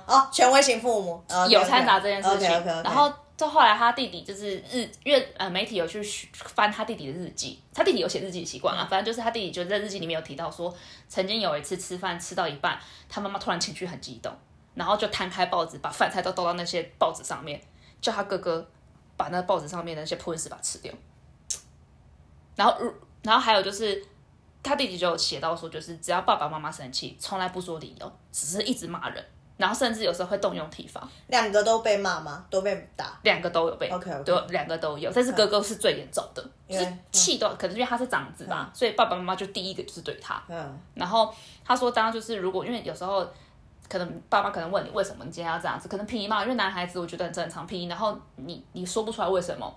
[0.07, 2.49] 哦，权威型父母呃有掺杂这件事情。
[2.83, 10.75] 然后到后来他弟弟就是日，因为呃媒体有去翻他弟弟的日记，他弟弟有写日记的习惯啊，反正就是他弟弟就在日记里面有提到说，
[11.09, 12.79] 曾经有一次吃饭吃到一半，
[13.09, 14.33] 他妈妈突然情绪很激动，
[14.75, 17.61] 然后就摊开报纸，把饭菜都倒到那些报纸上面，
[18.01, 18.67] 叫他哥哥
[19.17, 20.93] 把那报纸上面的那些破碎把它吃掉。
[22.57, 22.77] 然后，
[23.23, 24.07] 然后还有就是。
[24.67, 29.23] 他弟弟就有写到说，就是只要爸爸妈妈生气，从来不说理由，只是一直骂人，
[29.57, 31.07] 然后甚至有时候会动用体罚。
[31.29, 32.45] 两个都被骂吗？
[32.51, 33.19] 都被打？
[33.23, 40.43] 两个都有被 OK，OK 对，两个都有，但是哥哥是最严重的，就是气都可能因为他是长子吧，所以爸爸妈妈就第一个就是对他。
[40.49, 41.33] 嗯，然后
[41.65, 43.27] 他说，当然就是如果因为有时候
[43.89, 49.73] 可能爸妈可能问你为什么你今天要这样子，可能皮嘛，因为男孩子我觉得很正常皮，然后你你说不出来为什么，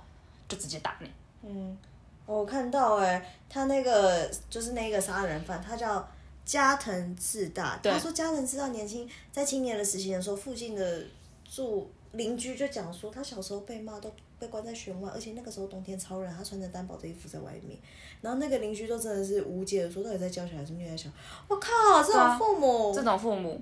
[0.48, 1.12] 就直接打你。
[1.44, 1.78] 嗯
[2.26, 6.06] 我看到哎、他那个就是那个杀人犯，他叫
[6.48, 7.78] 加藤自大。
[7.84, 11.04] 他说加藤自大年轻在青年的时期的时候，附近的
[11.44, 17.78] 住邻居就讲说，他小时候被骂都被关在玄关，而且那个时候冬天超冷，他穿着单薄的衣服在外面。
[18.22, 21.16] 然后那个邻居都真的是无解的说，到底在教小孩还是虐待小孩？
[21.50, 23.62] 我靠，这种父母，这种父母，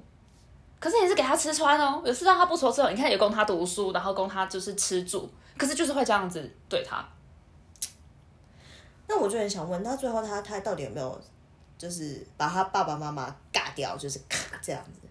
[0.79, 2.91] 可是也是给他吃穿哦，有是让他不愁吃哦。
[2.91, 5.27] 你看也供他读书，然后供他就是吃住，
[5.57, 7.03] 可是就是会这样子对他。
[9.07, 11.21] 那我就很想问，他最后他他到底有没有
[11.77, 15.01] 就是把他爸爸妈妈嘎掉，就是咔这样子？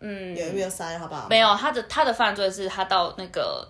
[0.00, 1.28] 嗯，有没有杀掉他爸爸妈妈？
[1.28, 3.66] 没有，他的他的犯罪是他到那个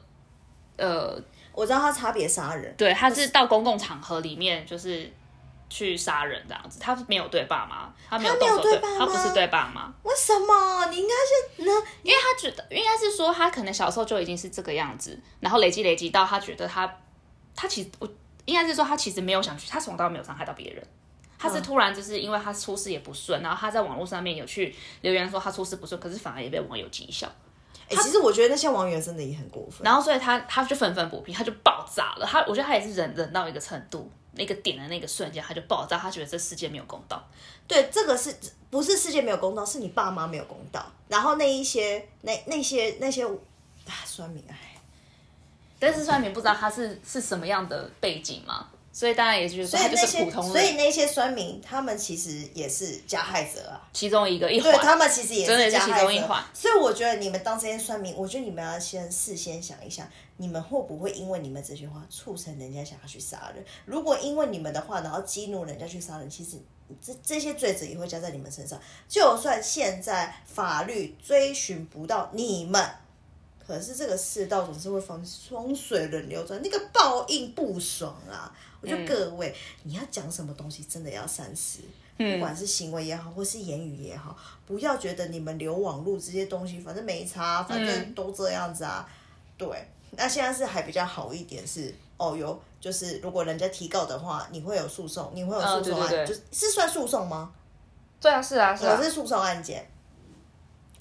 [0.76, 1.20] 呃
[1.52, 5.10] 我知道他差别杀人，对，他是到公共场合里面就是
[5.68, 10.86] 去杀人这样子，他没有对爸妈，他没有对爸妈他不是对爸妈，为什么？
[10.86, 11.86] 你应该是呢？
[12.02, 16.92] 因为他觉得应该是说他可能小时候就已经是这个样子，然后累积累积到他觉得他
[17.54, 18.08] 他其实我
[18.44, 20.86] 应该是说他其实没有想去，他从头到没有伤害到别人，
[21.40, 27.26] 他是突然就是因为他出事也不顺，然后他在网络上面有去留言说他出事不顺，可是反而也被网友讥笑。
[27.88, 29.80] 哎、其实我觉得那些网友真的也很过分。
[29.82, 32.26] 然后所以他他就愤愤不平，他就爆炸了。
[32.26, 37.26] 他我觉得他也是忍忍到一个程度，那个点的那个瞬间他就爆炸，他觉得这世界没有公道。
[37.66, 38.36] 对，这个是
[38.68, 39.64] 不是世界没有公道？
[39.64, 40.84] 是你爸妈没有公道。
[41.08, 44.76] 然后那一些那那些那些啊，酸民哎，
[45.80, 53.88] 但是算命不知道他是是什么样的背景嘛，所以当然也就是说他就所以那些是普通所以那些酸民他们其实也是加害者啊。
[53.92, 54.96] 其中一个一对他。
[55.00, 63.64] 们其实也真的是加害者其中一环，所以我觉得你们当这些酸民，我觉得你们要先事先想一想，你们会不会因为你们这句话促成人家想要去杀人？
[63.86, 66.58] 如果因为你们的话，然后激怒人家去杀人，其实
[67.00, 68.78] 这这些罪责也会加在你们身上。
[69.08, 72.84] 就算现在法律追寻不到你们，
[73.70, 78.52] 可是这个世道总是会风风水轮流转，那个报应不爽啊！
[78.80, 79.54] 我觉得各位，
[79.84, 81.80] 你要讲什么东西，真的要三思。
[82.16, 89.08] 不管是行为也好，或是言语也好，不要觉得你们留网路这些东西，反正没差，反正都这样子啊。
[89.56, 97.52] 对，那现在是还比较好一点是，哦有，就是如果人家提告的话，你会有诉讼，你会有诉讼案，嗯对对对就是是算诉讼吗？
[98.20, 99.89] 对啊，是啊，是啊我，是诉讼案件。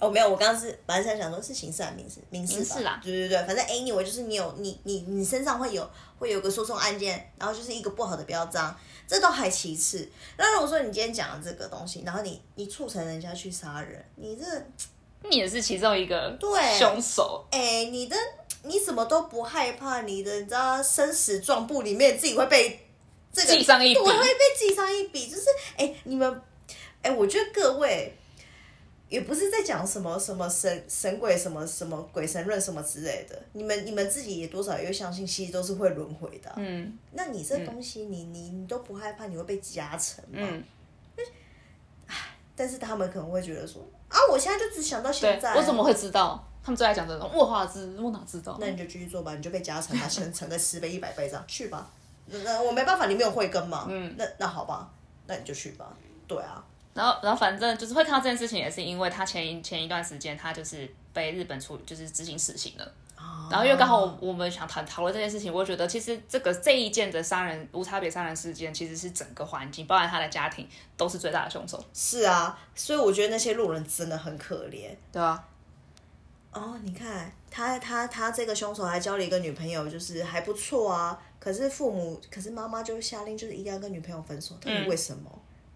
[0.00, 5.88] 哦，没有，我刚刚是本来是想说是刑事还是民事，民事吧民事啦对对对，反正 anyway 就是你有你你你身上会有
[6.18, 8.74] 会有个诉讼案件，然后就是一个不好的标章，
[9.06, 10.08] 这都还其次。
[10.38, 14.46] 那如果说你今天讲了这个东西，然后你你促成人家去杀人，你这
[15.28, 17.46] 你也是其中一个对凶手。
[17.50, 18.16] 哎，你的
[18.62, 22.88] 你怎么都不害怕，你的你知道生死状簿里面自己会被
[23.30, 25.42] 这个记上一笔我，会被记上一笔，就是
[25.76, 26.40] 哎，你们
[27.02, 28.16] 哎，我觉得各位。
[29.10, 40.38] 也不是在讲什么什么神神鬼什么什么鬼神论什么之类的，你们你们自己也多少也会相信，其实都是会轮回的啊、嗯那你这东西，你你你都不害怕，你会被加成吗？
[40.40, 40.64] 嗯，
[42.56, 46.46] 但是他们可能会觉得说啊，我现在就只想到现在，，我怎么会知道？
[46.62, 48.56] 他们最爱讲这种我哪知，我哪知道？
[48.60, 51.90] 那你就继续做吧，你就被加成吧，乘乘 个十倍、一百倍这样去吧。
[52.26, 53.86] 那那我没办法，你没有慧根嘛。
[53.88, 54.14] 嗯。
[54.16, 54.88] 那那好吧，
[55.26, 55.96] 那你就去吧。
[56.28, 56.64] 对啊。
[56.94, 62.92] 然后，然后反正就是会看到这件事情，也是因为他前一前一段时间他就是被日本处就是执行死刑了。
[63.50, 70.66] 然后因为刚好我们想讨讨论这件事情，我觉得其实这个这一件的杀人无差别杀人事件，其实是整个环境，包含他的家庭，
[70.96, 74.88] 都是最大的凶手，是啊，所以我觉得那些路人真的很可怜。
[75.12, 75.44] 对啊？
[76.52, 81.20] 哦，你看他他他这个凶手还交了一个女朋友，就是还不错啊。
[81.38, 84.54] 可是父母，可是妈妈就下令，就是一定要跟女朋友分手。
[84.60, 85.30] 到底为什么？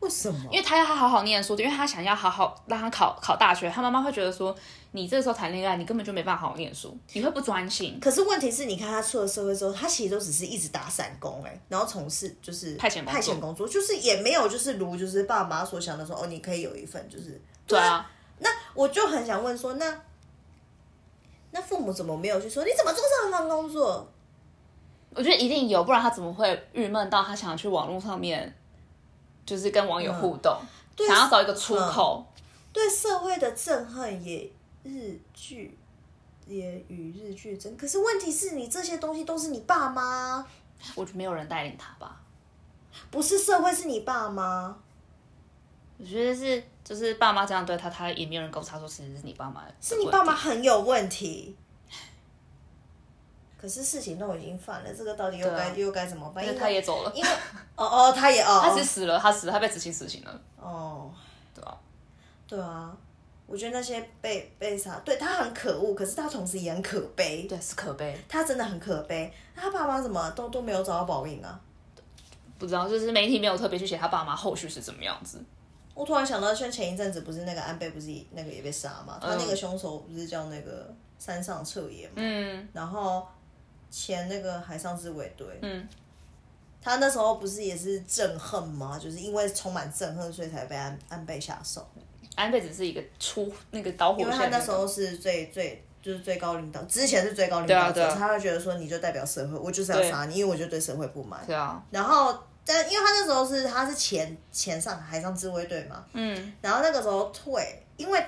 [0.05, 0.39] 为什么？
[0.53, 4.55] 因为他要他好好念书，因为他想要好好让他考考大学，他妈妈会觉得说，
[4.93, 7.99] 你这时候谈恋爱，你根本就没办法好好念书，你会不专心。
[8.01, 18.09] 可是问题是，你看他出了社会之后，他其实都只是一直打散工哎、然后从事就是派遣工作派遣工作，就是也没有就是如就是爸妈所想的说哦，你可以有一份就是对啊，
[18.41, 20.01] 那我就很想问说，那
[21.53, 24.11] 那父母怎么没有去说你怎么做这份工作？
[25.17, 28.53] 我觉得一定有，不然他怎么会郁闷到他想要去网络上面，
[29.47, 30.59] 就是跟网友互动，
[30.97, 32.27] 对想要找一个出口。
[32.73, 34.51] 对社会的憎恨也
[34.83, 35.79] 日剧
[36.47, 37.77] 也与日俱增。
[37.77, 40.45] 可是问题是你这些东西都是你爸妈，
[40.97, 42.21] 我觉得没有人带领他吧。
[43.11, 44.77] 不是社会是你爸妈。
[45.97, 51.57] 我觉得是，就是爸妈这样对他，他也没有人沟察说其实是你爸妈是你爸妈很有问题。
[53.65, 56.45] 可是事情都已经犯了，这个到底又该、啊又该怎么办？
[56.45, 57.31] 因因为为他也走了，因为
[57.77, 61.11] 哦哦，他也 哦，他是死了，他死了，他被执行死刑了，哦，
[61.55, 61.75] 对啊？
[62.47, 62.95] 对啊，
[63.47, 68.15] 我觉得那些被被杀，对他很可恶，可是他同时也很可悲，对，是可悲。
[68.29, 69.33] 他真的很可悲。
[69.55, 71.59] 那他爸妈怎么都都没有找到报应啊？
[72.59, 75.43] 不知道，就是媒体没有特别去写他爸妈后续是怎么样子。
[75.95, 79.19] 我突然想到，像前一阵子不是那个安倍不是那个也被杀嘛？
[79.23, 82.13] 他那个凶手不是叫那个山上彻也嘛？
[82.17, 83.27] 嗯然后
[83.95, 85.89] 前那个海上自卫队，嗯，
[86.83, 88.99] 他那时候不是也是憎恨吗？
[89.01, 91.87] 就是因为充满憎恨，所以才被安安倍下手。
[92.35, 98.17] 安倍只是一个出那个导火因为线、他那时候是最最就是最高领导，之前是最高领导者，对啊对啊。
[98.19, 101.41] 他会觉得说你就代表社会，我就是要对杀你，因为我就对社会不满。
[101.47, 108.21] 对啊，然后，但因为他那时候是他是前前上海上自卫队嘛，嗯，然后那个时候退，因为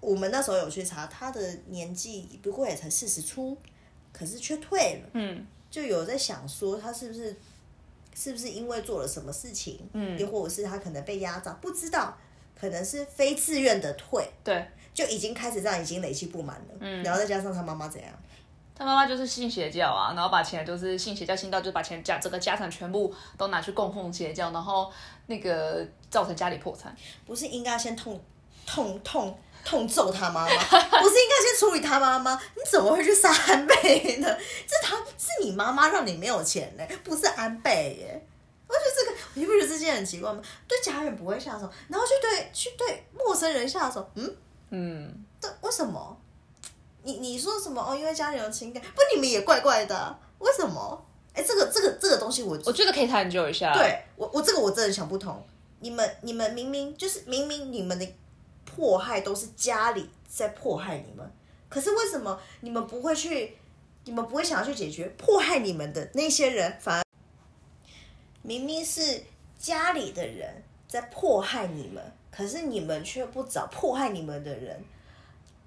[0.00, 3.56] 我们那时候有去查，他的年纪不过也才四十出，
[4.12, 7.36] 可是却退了，嗯，就有在想说他是不是
[8.14, 10.18] 是不是因为做了什么事情，嗯。
[10.18, 12.16] 又或者是他可能被压榨，不知道，
[12.58, 18.12] 可能是非自愿的退，对，就已经开始这样，已经累积不满了，嗯，然后再加上他妈妈怎样，
[18.74, 24.90] 他妈妈就是信邪教啊，然后把钱就是信邪教信到就把钱家整个家产全部都拿去供奉邪教，然后
[25.26, 26.94] 那个造成家里破产。
[27.24, 28.20] 不是应该先痛
[28.66, 30.50] 痛痛痛揍他妈妈？
[31.00, 32.34] 不是应该先处理他妈妈？
[32.54, 34.28] 你怎么会去杀安倍呢？
[34.66, 38.26] 这他是你妈妈让你没有钱呢，不是安倍耶。
[38.68, 40.40] 我觉得这个，你不觉得这件很奇怪吗？
[40.68, 44.36] 对家人不会下手，然后去对去对陌生人下手，嗯
[44.70, 46.16] 嗯，对，为什么？
[47.02, 47.96] 你你说什么哦？
[47.96, 51.06] 因为家里有情感，不，你们也怪怪的啊、为什么？
[51.32, 55.44] 哎，这个这个这个东西我，我觉得可以探究一下。，对我我这个我真的想不通。
[55.80, 58.06] 你们你们明明就是明明你们的
[58.74, 61.30] 迫害都是家里在迫害你们，
[61.68, 63.56] 可是为什么你们不会去？
[64.06, 67.04] 你们不会想要去解决迫害你们的那些人，反而
[68.40, 69.22] 明明是
[69.58, 70.50] 家里的人
[70.88, 74.82] 在迫害你们，可是你们却不找迫害你们的人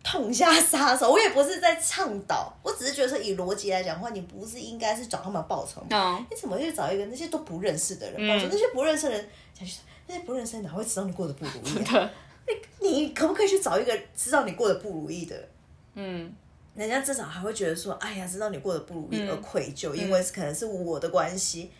[0.04, 1.12] 痛下杀手。
[1.12, 5.88] 我也不是在倡导，我只是觉得说以逻辑来讲的话，你不是应该是找他们报仇吗？
[5.92, 8.48] 嗯，你怎么去找一个那些都不认识的人报仇？
[8.52, 9.78] 那些不认识的人想去，
[10.08, 12.12] 那些不认识的人哪会知道你过得不如意、啊？
[12.46, 15.36] 对，你可不可以去找一个知道你过得不如意的？
[15.96, 16.34] 嗯，
[16.76, 21.72] 人家至少还会觉得说，哎呀，知道你过得不如意而愧疚，因为可能是我的关系。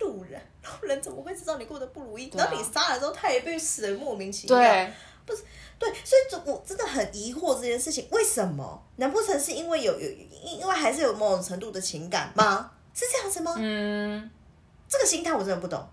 [0.00, 2.28] 路人，路人怎么会知道你过得不如意？
[2.30, 4.58] 啊然后你杀了之后，他也被死的莫名其妙。
[4.58, 4.92] 对，
[5.78, 8.82] 对，所以这我真的很疑惑这件事情，为什么？
[8.96, 12.72] 难不成是因为有有因因为还是有某种程度的情感吗？
[12.92, 13.54] 是这样子吗？
[13.56, 14.30] 嗯，
[14.88, 15.88] 这个心态我真的不懂。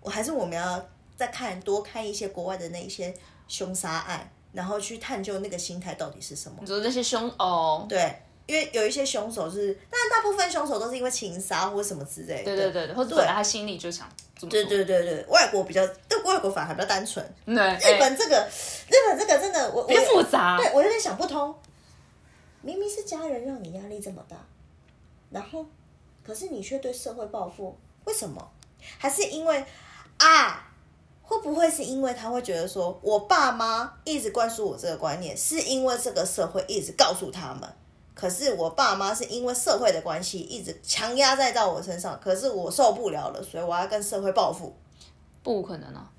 [0.00, 0.88] 我还是我们要
[1.22, 3.14] 再看多看一些国外的那一些
[3.46, 6.58] 凶杀案，然后去探究那个心态到底是什么。
[6.60, 12.44] 你说这些凶哦，对，因为有一些凶手是，当然大部分凶手都是因为情杀或什么之类的。
[12.46, 14.08] 对对对对，或者本来他心里就想
[14.50, 17.24] 对，对对对，外国比较，对外国反而还比较单纯。
[17.46, 18.50] 对，日本这个，
[18.88, 21.54] 日本这个真的，我我比较复杂，对我有点想不通。
[22.62, 24.36] 明明是家人让你压力这么大，
[25.30, 25.64] 然后，
[26.26, 28.50] 可是你却对社会报复，为什么？
[28.98, 29.64] 还是因为
[30.18, 30.68] 啊？
[31.32, 37.66] 会不会是因为他会觉得说，我爸妈一直灌输我这个观念，是因为这个社会一直告诉他们。
[38.14, 44.74] 可是我爸妈是因为社会的关系，一直强压在到我身上，可是我受不了了，所以我要跟社会报复。
[45.42, 46.10] 不可能啊，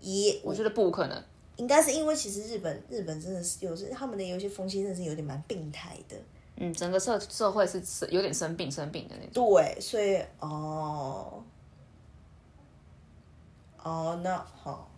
[0.00, 1.22] 也我觉得不可能。
[1.56, 6.16] 应该是因为其实日本日本真的是有时他们的有一些风气真的是有点蛮病态的，
[6.56, 9.46] 嗯，整个社社会是是有点生病生病的那种。
[9.54, 11.44] 对，所以哦
[13.82, 14.88] 哦那好，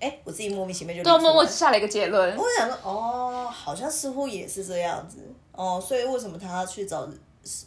[0.00, 2.36] 哎，我自己莫名其妙就对，我默默下了一个结论。
[2.36, 5.18] 我想说哦，好像似乎也是这样子
[5.52, 7.08] 哦，所以为什么他要去找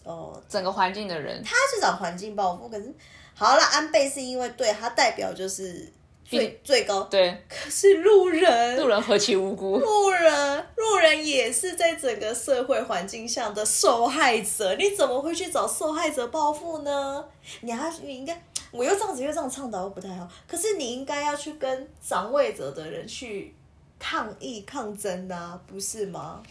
[0.04, 2.68] 哦整个环境的人，他去找环境报复？
[2.70, 2.94] 可是
[3.36, 5.92] 好了，安倍是因为对他代表就是
[6.26, 9.78] 最最高，对可是路人路人何其无辜。
[9.78, 17.26] 路人，路人也是在整个社会环境下的受害者，你怎么会去找受害者报复呢？
[17.62, 18.40] 你还你应该，
[18.72, 23.54] 我又这样子又这样倡导又不太好，可是你应该要去跟掌位者的人去
[23.98, 26.44] 抗议抗争啊，不是吗？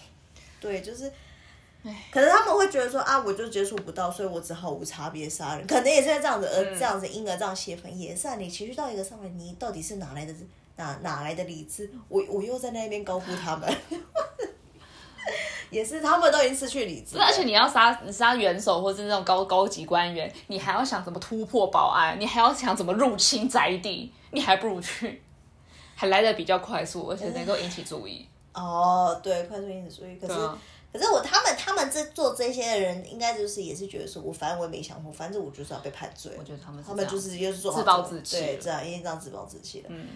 [0.61, 1.11] 对，就是。
[2.13, 5.67] 可能他们会觉得说啊，我就接触不到，所以我只好无差别杀人。
[5.67, 8.35] 可能也是这样子，而这样子，因而这样泄愤，也是啊。
[8.35, 10.35] 你情绪到一个上面，你到底是哪来的
[10.77, 11.89] 哪哪来的理智？
[12.09, 13.73] 我我又在那边高呼他们，
[15.71, 17.25] 也是他们都已经失去理智了。
[17.25, 25.23] 而且你要杀你杀元首或是那种高高级官员，你还要想怎么突破保安，你还要想怎么入侵宅地，你还不如去，
[25.95, 28.27] 还来的比较快速，而且能够引起注意。
[28.55, 30.17] 哦，对，快速引起注意。
[30.17, 30.59] 可是、啊
[30.91, 36.33] 可是我他们他们这做这些的人，应该就是也是觉得说，我反正我也没想过，反正我就是要被判罪。
[36.39, 39.89] 我觉得他们他们就是又是做自暴自弃对，这样因为这样自暴自弃了。
[39.91, 40.09] 嗯，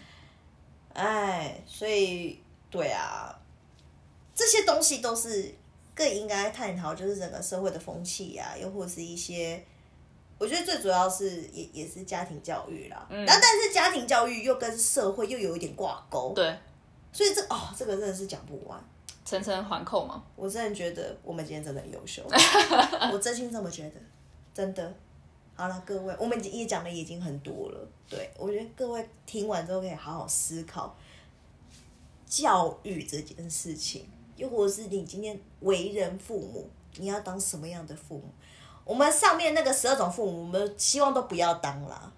[0.95, 2.41] 哎，所以
[2.71, 3.39] 对啊，
[4.35, 5.55] 这些东西都是
[5.95, 9.63] 更应该探讨，就是整个社会的风气啊，又或是一些，
[10.39, 13.07] 我觉得最主要是也也是家庭教育啦。
[13.11, 16.59] 嗯，然后但是家庭教育又跟社会又有一点挂钩，对，
[17.13, 18.83] 所以这哦，这个真的是讲不完。
[19.25, 20.23] 层层环扣嘛。
[20.35, 22.23] 我真的觉得我们今天真的很优秀，
[23.13, 24.01] 我真心这么觉得，
[24.53, 24.95] 真的。
[25.55, 30.97] 好了，各位，我们也讲的已经很多了，对我觉得各位听完之后可以好好思考
[32.27, 38.25] 教育这件事情，又或者是你今天为人父母，你要当什么样的父母？
[38.85, 42.13] 我们上面那个十二种父母，我们希望都不要当啦。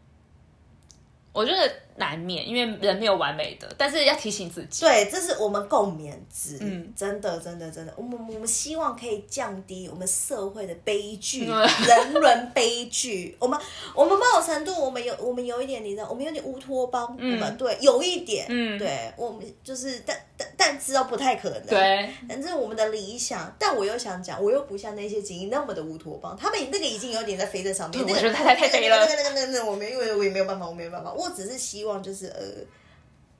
[1.32, 4.80] 我觉得难免，因为人没有完美的，但是要提醒自己。
[4.80, 6.58] 对，这是我们共勉之。
[6.60, 13.36] 嗯真的，真的，真的，我们我们希望可以降低我们社会的悲剧，嗯人伦悲剧。
[13.38, 13.58] 我们
[13.94, 21.66] 我们某种程度，我们有我们有一点，你知道，我们有点乌托邦，我们对有一点，嗯对我们就是，但但但知道不太可能。
[21.66, 28.00] 对，反正我们的理想，但我又想讲，我又不像那些精英那么的乌托邦，他们那个已经有点在飞在上面。
[28.00, 32.64] 那个我觉得太太太飞了那个那个那个那个，我没因为我也没有办法，我没有办法，我只是希望就是呃。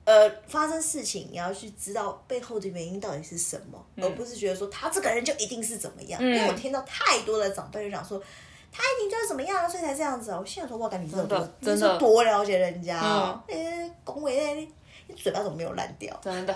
[0.07, 6.23] 呃，发生事情你要去知道背后的原因到底是什么，而不是觉得说他这个人就一定是怎么样。
[6.23, 8.23] 因为我听到太多的长辈就讲说，
[8.71, 10.39] 他一定就是怎么样，所以才这样子啊。
[10.39, 13.43] 我心想说，哇感觉你真的真的是多了解人家啊！
[13.49, 14.69] 哎，恭维哎，
[15.07, 16.15] 你嘴巴怎么没有烂掉？
[16.23, 16.55] 真的。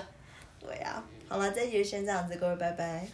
[0.60, 3.08] 对啊，好了，这一集就先这样子，各位拜拜。